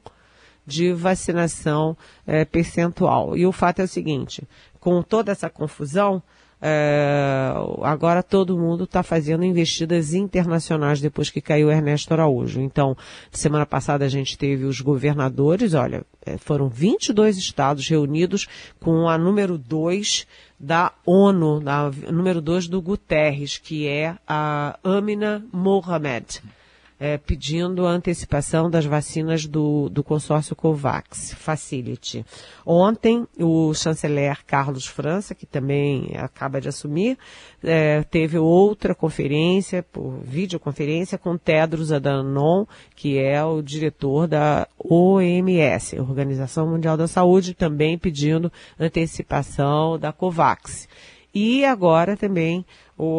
de 0.66 0.92
vacinação 0.92 1.96
é, 2.26 2.44
percentual. 2.44 3.38
E 3.38 3.46
o 3.46 3.52
fato 3.52 3.80
é 3.80 3.84
o 3.84 3.88
seguinte, 3.88 4.46
com 4.80 5.04
toda 5.04 5.32
essa 5.32 5.52
confusão, 5.52 6.22
é, 6.62 7.52
agora 7.84 8.24
todo 8.24 8.58
mundo 8.58 8.86
está 8.86 9.04
fazendo 9.04 9.43
investidas 9.43 10.13
internacionais 10.13 11.00
depois 11.00 11.30
que 11.30 11.39
caiu 11.39 11.70
Ernesto 11.70 12.13
Araújo. 12.13 12.60
Então, 12.60 12.98
semana 13.32 13.65
passada 13.65 14.06
a 14.06 14.10
gente 14.10 14.38
teve 14.38 14.65
os 14.65 14.82
governadores, 14.82 15.74
olha, 15.74 16.04
é, 16.26 16.38
foram 16.38 16.67
22 16.67 17.38
estados 17.38 17.88
reunidos 17.88 18.48
com 18.80 19.08
a 19.08 19.17
número 19.17 19.58
2 19.58 20.26
da 20.60 20.91
ONU, 21.06 21.62
a 21.67 21.91
número 22.12 22.41
2 22.41 22.67
do 22.67 22.82
Guterres, 22.82 23.58
que 23.58 23.88
é 23.88 24.15
a 24.28 24.80
Amina 24.84 25.46
Mohamed 25.54 26.41
é, 27.00 27.18
pedindo 27.18 27.86
a 27.86 27.92
antecipação 27.92 28.70
das 28.70 28.86
vacinas 28.86 29.46
do, 29.46 29.88
do 29.90 30.04
consórcio 30.04 30.56
COVAX 30.56 31.34
Facility. 31.34 32.26
Ontem, 32.66 33.28
o 33.40 33.74
chanceler 33.74 34.44
Carlos 34.46 34.86
França, 34.86 35.36
que 35.36 35.46
também 35.46 36.12
acaba 36.16 36.60
de 36.60 36.70
assumir, 36.70 37.18
é, 37.64 38.04
teve 38.04 38.38
outra 38.38 38.96
conferência, 38.96 39.84
por 39.84 40.20
videoconferência, 40.24 41.18
com 41.18 41.38
Tedros 41.38 41.92
Adhanom, 41.92 42.66
que 42.96 43.20
é 43.20 43.44
o 43.44 43.62
diretor 43.62 44.28
da 44.28 44.68
OMS, 44.78 46.00
Organização 46.00 46.68
Mundial 46.68 46.98
da 46.98 47.08
Saúde, 47.08 47.54
também 47.54 47.98
pedindo 47.98 48.52
antecipação 48.80 50.00
da 50.00 50.12
COVAX. 50.12 50.88
E 51.39 51.63
agora 51.63 52.17
também 52.17 52.65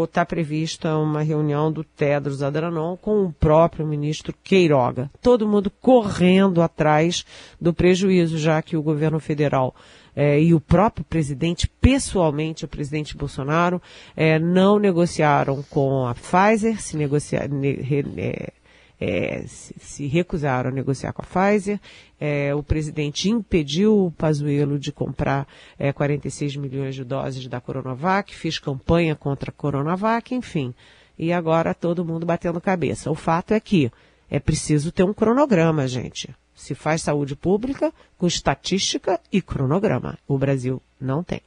está 0.02 0.26
prevista 0.26 0.96
uma 0.96 1.22
reunião 1.22 1.70
do 1.70 1.84
Tedros 1.84 2.42
Adhanom 2.42 2.96
com 2.96 3.24
o 3.24 3.32
próprio 3.32 3.86
ministro 3.86 4.34
Queiroga. 4.42 5.08
Todo 5.22 5.46
mundo 5.46 5.70
correndo 5.70 6.60
atrás 6.60 7.24
do 7.60 7.72
prejuízo, 7.72 8.36
já 8.36 8.60
que 8.60 8.76
o 8.76 8.82
governo 8.82 9.20
federal 9.20 9.72
é, 10.16 10.42
e 10.42 10.52
o 10.52 10.58
próprio 10.58 11.04
presidente, 11.04 11.68
pessoalmente, 11.80 12.64
o 12.64 12.68
presidente 12.68 13.16
Bolsonaro, 13.16 13.80
é, 14.16 14.36
não 14.36 14.80
negociaram 14.80 15.62
com 15.70 16.04
a 16.04 16.12
Pfizer, 16.12 16.82
se 16.82 16.96
negociar, 16.96 17.48
ne, 17.48 17.78
é, 18.16 18.52
é, 19.00 19.44
se, 19.46 19.76
se, 19.78 20.06
recusaram 20.08 20.70
a 20.70 20.72
negociar 20.72 21.12
com 21.12 21.22
a 21.22 21.24
Pfizer. 21.24 21.78
É, 22.20 22.54
o 22.54 22.62
presidente 22.62 23.30
impediu 23.30 24.06
o 24.06 24.10
Pazuello 24.10 24.78
de 24.78 24.90
comprar 24.90 25.46
é, 25.78 25.92
46 25.92 26.56
milhões 26.56 26.94
de 26.94 27.04
doses 27.04 27.46
da 27.46 27.60
Coronavac, 27.60 28.34
fez 28.34 28.58
campanha 28.58 29.14
contra 29.14 29.50
a 29.50 29.52
Coronavac, 29.52 30.34
enfim. 30.34 30.74
E 31.18 31.32
agora 31.32 31.74
todo 31.74 32.04
mundo 32.04 32.26
batendo 32.26 32.60
cabeça. 32.60 33.10
O 33.10 33.14
fato 33.14 33.52
é 33.52 33.60
que 33.60 33.90
é 34.30 34.38
preciso 34.38 34.92
ter 34.92 35.04
um 35.04 35.14
cronograma, 35.14 35.86
gente. 35.86 36.34
Se 36.54 36.74
faz 36.74 37.02
saúde 37.02 37.36
pública 37.36 37.92
com 38.16 38.26
estatística 38.26 39.20
e 39.32 39.40
cronograma. 39.40 40.18
O 40.26 40.36
Brasil 40.36 40.82
não 41.00 41.22
tem. 41.22 41.40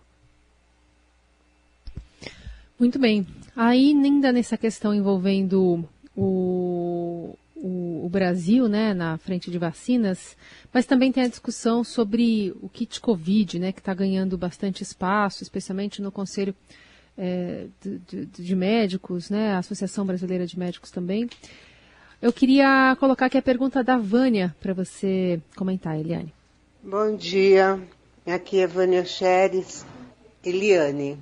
Muito 2.79 2.97
bem. 2.97 3.27
Aí, 3.55 3.91
ainda 3.91 4.31
nessa 4.31 4.57
questão 4.57 4.93
envolvendo 4.93 5.88
o, 6.15 7.36
o, 7.62 8.06
o, 8.06 8.10
Brasil 8.10 8.67
né, 8.67 8.93
na 8.93 9.17
frente 9.17 9.52
de 9.52 9.58
vacinas, 9.58 10.36
mas 10.74 10.86
também 10.86 11.12
tem 11.12 11.24
a 11.24 11.28
discussão 11.28 11.84
sobre 11.84 12.54
o 12.62 12.67
kit 12.67 13.00
Covid, 13.00 13.60
né, 13.60 13.71
que 13.71 13.80
está 13.80 13.93
ganhando 13.93 14.38
bastante 14.38 14.82
espaço, 14.82 15.43
especialmente 15.43 16.02
no 16.02 16.12
Conselho 16.12 16.56
é, 17.17 17.67
de, 17.80 18.00
de, 18.00 18.26
de, 18.26 18.56
Médicos, 18.56 19.30
né, 19.30 19.54
a 19.54 19.60
Associação 19.60 20.06
Brasileira 20.06 20.45
de 20.47 20.58
Médicos 20.58 20.89
também. 20.89 21.30
Eu 22.21 22.34
queria 22.34 22.95
colocar 23.00 23.28
aqui 23.28 23.38
a 23.38 23.41
pergunta 23.41 23.84
da 23.84 23.97
Vânia 23.97 24.56
para 24.60 24.74
você 24.74 25.39
comentar, 25.56 26.00
Eliane. 26.00 26.34
Bom 26.84 27.15
dia, 27.15 27.80
aqui 28.26 28.60
é 28.60 28.67
Vânia 28.67 29.06
Xeres. 29.06 29.86
Eliane, 30.43 31.19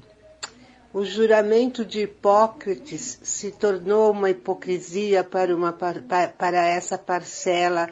o 0.93 1.05
juramento 1.05 1.85
de 1.85 2.01
Hipócrates 2.01 3.19
se 3.21 3.51
tornou 3.51 4.11
uma 4.11 4.29
hipocrisia 4.29 5.23
para, 5.23 5.55
uma, 5.55 5.71
para 5.71 6.65
essa 6.65 6.97
parcela 6.97 7.89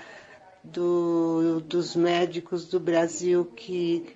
do, 0.64 1.62
dos 1.62 1.96
médicos 1.96 2.66
do 2.66 2.80
Brasil 2.80 3.46
que 3.56 4.16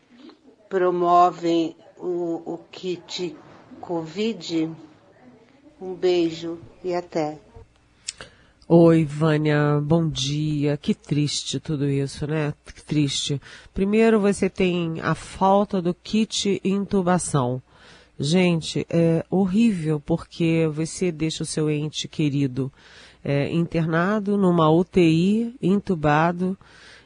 promovem 0.68 1.76
o, 1.98 2.42
o 2.54 2.60
kit 2.72 3.36
Covid. 3.80 4.72
Um 5.80 5.94
beijo 5.94 6.60
e 6.84 6.94
até. 6.94 7.40
Oi, 8.68 9.04
Vânia, 9.04 9.80
bom 9.82 10.08
dia. 10.08 10.78
Que 10.78 10.94
triste 10.94 11.60
tudo 11.60 11.90
isso, 11.90 12.26
né? 12.26 12.54
Que 12.66 12.84
triste. 12.84 13.42
Primeiro 13.74 14.20
você 14.20 14.50
tem 14.50 15.02
a 15.02 15.14
falta 15.14 15.82
do 15.82 15.94
kit 15.94 16.62
intubação. 16.64 17.62
Gente, 18.24 18.86
é 18.88 19.26
horrível 19.32 20.00
porque 20.00 20.70
você 20.72 21.12
deixa 21.12 21.42
o 21.42 21.46
seu 21.46 21.72
ente 21.72 22.08
querido 22.08 22.72
é, 23.24 23.52
internado 23.52 24.38
numa 24.38 24.70
UTI, 24.70 25.56
entubado. 25.60 26.56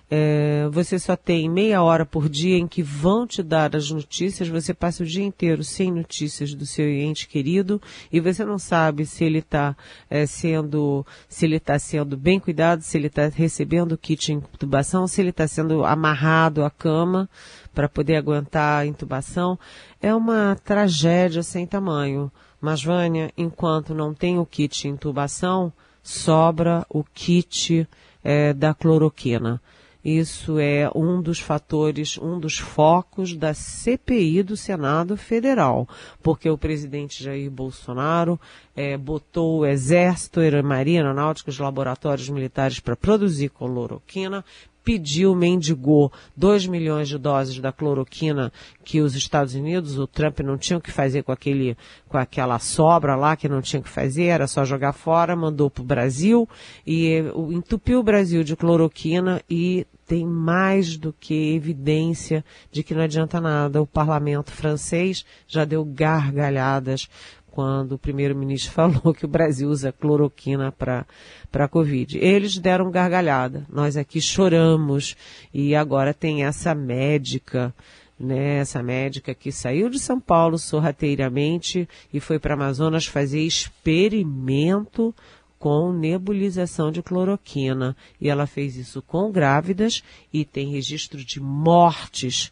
É, 0.10 0.68
você 0.72 1.00
só 1.00 1.16
tem 1.16 1.50
meia 1.50 1.82
hora 1.82 2.06
por 2.06 2.30
dia 2.30 2.58
em 2.58 2.68
que 2.68 2.84
vão 2.84 3.26
te 3.26 3.42
dar 3.42 3.76
as 3.76 3.90
notícias, 3.90 4.48
você 4.48 4.74
passa 4.74 5.02
o 5.02 5.06
dia 5.06 5.24
inteiro 5.24 5.64
sem 5.64 5.92
notícias 5.92 6.54
do 6.54 6.66
seu 6.66 6.88
ente 6.88 7.28
querido 7.28 7.82
e 8.12 8.20
você 8.20 8.46
não 8.46 8.60
sabe 8.60 9.06
se 9.06 9.24
ele 9.24 9.40
está 9.40 9.76
é, 10.08 10.28
sendo, 10.28 11.04
se 11.28 11.46
ele 11.46 11.56
está 11.56 11.80
sendo 11.80 12.16
bem 12.16 12.40
cuidado, 12.40 12.82
se 12.82 12.98
ele 12.98 13.08
está 13.08 13.28
recebendo 13.28 13.98
kit 13.98 14.28
de 14.28 14.34
intubação, 14.34 15.08
se 15.08 15.22
ele 15.22 15.32
está 15.32 15.48
sendo 15.48 15.84
amarrado 15.84 16.64
à 16.64 16.70
cama 16.70 17.28
para 17.74 17.90
poder 17.90 18.16
aguentar 18.16 18.82
a 18.82 18.86
intubação. 18.86 19.58
É 20.00 20.14
uma 20.14 20.56
tragédia 20.64 21.42
sem 21.42 21.66
tamanho. 21.66 22.32
Mas, 22.62 22.84
Vânia, 22.84 23.32
enquanto 23.38 23.94
não 23.94 24.14
tem 24.14 24.40
o 24.40 24.46
kit 24.46 24.82
de 24.82 24.88
intubação, 24.88 25.74
sobra 26.02 26.86
o 26.90 27.04
kit 27.04 27.88
é, 28.24 28.54
da 28.54 28.74
cloroquina. 28.74 29.62
Isso 30.06 30.60
é 30.60 30.88
um 30.94 31.20
dos 31.20 31.40
fatores, 31.40 32.20
um 32.20 32.40
dos 32.40 32.60
focos 32.60 33.36
da 33.36 33.56
CPI 33.56 34.44
do 34.44 34.56
Senado 34.56 35.18
Federal, 35.18 35.90
porque 36.22 36.48
o 36.48 36.60
presidente 36.60 37.24
Jair 37.24 37.50
Bolsonaro 37.50 38.40
é, 38.76 38.96
botou 38.96 39.62
o 39.62 39.66
Exército, 39.66 40.40
a 40.40 40.44
Aeronáutica, 40.44 41.50
os 41.50 41.58
laboratórios 41.58 42.30
militares 42.30 42.80
para 42.80 42.96
produzir 42.96 43.50
cloroquina, 43.50 44.46
pediu, 44.86 45.36
mendigou 45.36 46.14
2 46.38 46.68
milhões 46.68 47.10
de 47.10 47.18
doses 47.18 47.60
da 47.60 47.72
cloroquina 47.72 48.54
que 48.84 49.02
os 49.02 49.16
Estados 49.16 49.56
Unidos, 49.56 49.98
o 49.98 50.06
Trump 50.06 50.42
não 50.42 50.60
tinha 50.60 50.78
o 50.78 50.82
que 50.82 50.92
fazer 50.92 51.24
com 51.24 51.32
aquele, 51.32 51.76
com 52.08 52.20
aquela 52.20 52.60
sobra 52.60 53.16
lá 53.16 53.36
que 53.36 53.50
não 53.50 53.64
tinha 53.64 53.80
o 53.80 53.84
que 53.84 53.90
fazer, 53.90 54.26
era 54.26 54.46
só 54.46 54.64
jogar 54.64 54.94
fora, 54.94 55.36
mandou 55.36 55.72
para 55.72 55.82
o 55.82 55.86
Brasil 55.86 56.48
e 56.86 57.18
entupiu 57.52 58.00
o 58.00 58.04
Brasil 58.04 58.44
de 58.44 58.56
cloroquina 58.56 59.42
e 59.50 59.88
tem 60.08 60.24
mais 60.24 60.98
do 60.98 61.12
que 61.12 61.56
evidência 61.56 62.46
de 62.72 62.84
que 62.84 62.94
não 62.94 63.02
adianta 63.02 63.42
nada. 63.42 63.82
O 63.82 63.88
parlamento 63.88 64.52
francês 64.52 65.26
já 65.48 65.66
deu 65.66 65.84
gargalhadas 65.84 67.10
quando 67.56 67.94
o 67.94 67.98
primeiro-ministro 67.98 68.70
falou 68.76 69.14
que 69.14 69.24
o 69.24 69.30
Brasil 69.30 69.70
usa 69.70 69.94
cloroquina 69.94 70.74
para 70.74 71.06
a 71.54 71.68
Covid. 71.70 72.18
Eles 72.18 72.58
deram 72.58 72.92
gargalhada. 72.92 73.66
Nós 73.72 73.96
aqui 73.96 74.20
choramos 74.20 75.16
e 75.54 75.74
agora 75.74 76.14
tem 76.14 76.44
essa 76.44 76.76
médica, 76.76 77.74
né, 78.20 78.58
essa 78.58 78.84
médica 78.84 79.34
que 79.34 79.54
saiu 79.54 79.90
de 79.90 79.98
São 79.98 80.20
Paulo 80.20 80.58
sorrateiramente 80.58 81.88
e 82.14 82.20
foi 82.20 82.38
para 82.38 82.56
Amazonas 82.56 83.06
fazer 83.06 83.42
experimento 83.42 85.16
com 85.58 85.94
nebulização 85.94 86.92
de 86.92 87.02
cloroquina. 87.02 87.96
E 88.20 88.30
ela 88.30 88.46
fez 88.46 88.76
isso 88.76 89.02
com 89.02 89.32
grávidas 89.32 90.04
e 90.34 90.44
tem 90.44 90.72
registro 90.72 91.24
de 91.24 91.40
mortes 91.40 92.52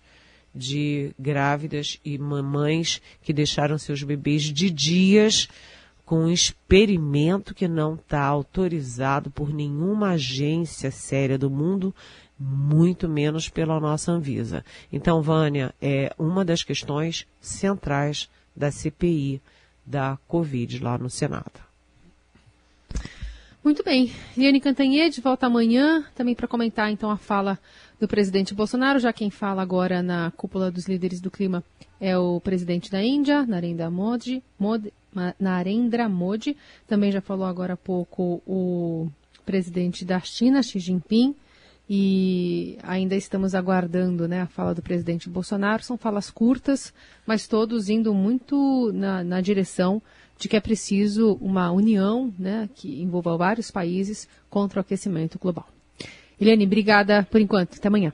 de 0.54 1.12
grávidas 1.18 2.00
e 2.04 2.18
mamães 2.18 3.02
que 3.22 3.34
deixaram 3.34 3.78
seus 3.78 4.04
bebês 4.04 4.44
de 4.44 4.70
dias 4.70 5.48
com 6.06 6.26
um 6.26 6.32
experimento 6.32 7.56
que 7.56 7.68
não 7.68 7.96
está 7.96 8.22
autorizado 8.22 9.32
por 9.32 9.54
nenhuma 9.54 10.12
agência 10.12 10.92
séria 10.92 11.38
do 11.38 11.50
mundo, 11.50 11.96
muito 12.38 13.08
menos 13.08 13.48
pela 13.48 13.80
nossa 13.80 14.12
Anvisa. 14.12 14.66
Então, 14.92 15.22
Vânia, 15.22 15.74
é 15.82 16.14
uma 16.20 16.44
das 16.44 16.62
questões 16.62 17.26
centrais 17.40 18.30
da 18.56 18.70
CPI 18.70 19.42
da 19.86 20.18
Covid 20.28 20.80
lá 20.80 20.98
no 20.98 21.10
Senado. 21.10 21.64
Muito 23.64 23.82
bem. 23.82 24.12
Liane 24.36 24.60
Cantanhede 24.60 25.22
volta 25.22 25.48
amanhã 25.48 26.06
também 26.16 26.36
para 26.36 26.50
comentar 26.50 26.92
então 26.92 27.10
a 27.10 27.16
fala 27.16 27.58
do 28.04 28.08
presidente 28.08 28.54
Bolsonaro. 28.54 29.00
Já 29.00 29.14
quem 29.14 29.30
fala 29.30 29.62
agora 29.62 30.04
na 30.04 30.30
cúpula 30.32 30.70
dos 30.70 30.90
líderes 30.90 31.22
do 31.22 31.32
clima 31.32 31.64
é 32.02 32.18
o 32.18 32.42
presidente 32.42 32.92
da 32.92 33.02
Índia, 33.02 33.46
Narendra 33.46 33.90
Modi. 33.90 34.44
Modi 34.60 34.94
Narendra 35.40 36.10
Modi. 36.10 36.58
Também 36.86 37.14
já 37.14 37.22
falou 37.22 37.46
agora 37.46 37.76
há 37.76 37.78
pouco 37.78 38.44
o 38.46 39.10
presidente 39.46 40.04
da 40.04 40.20
China, 40.20 40.62
Xi 40.62 40.80
Jinping. 40.80 41.34
E 41.90 42.78
ainda 42.84 43.16
estamos 43.16 43.56
aguardando 43.56 44.28
né, 44.28 44.42
a 44.42 44.48
fala 44.48 44.76
do 44.76 44.82
presidente 44.82 45.30
Bolsonaro. 45.30 45.82
São 45.82 45.98
falas 45.98 46.30
curtas, 46.30 46.94
mas 47.26 47.48
todos 47.48 47.88
indo 47.88 48.14
muito 48.14 48.92
na, 48.94 49.24
na 49.24 49.40
direção 49.40 50.02
de 50.38 50.50
que 50.50 50.58
é 50.58 50.60
preciso 50.60 51.38
uma 51.40 51.72
união 51.72 52.34
né, 52.38 52.70
que 52.76 53.02
envolva 53.02 53.38
vários 53.38 53.72
países 53.72 54.28
contra 54.50 54.80
o 54.80 54.82
aquecimento 54.82 55.40
global. 55.40 55.73
Eliane, 56.40 56.66
obrigada 56.66 57.28
por 57.30 57.40
enquanto. 57.42 57.78
Até 57.78 57.88
amanhã. 57.88 58.14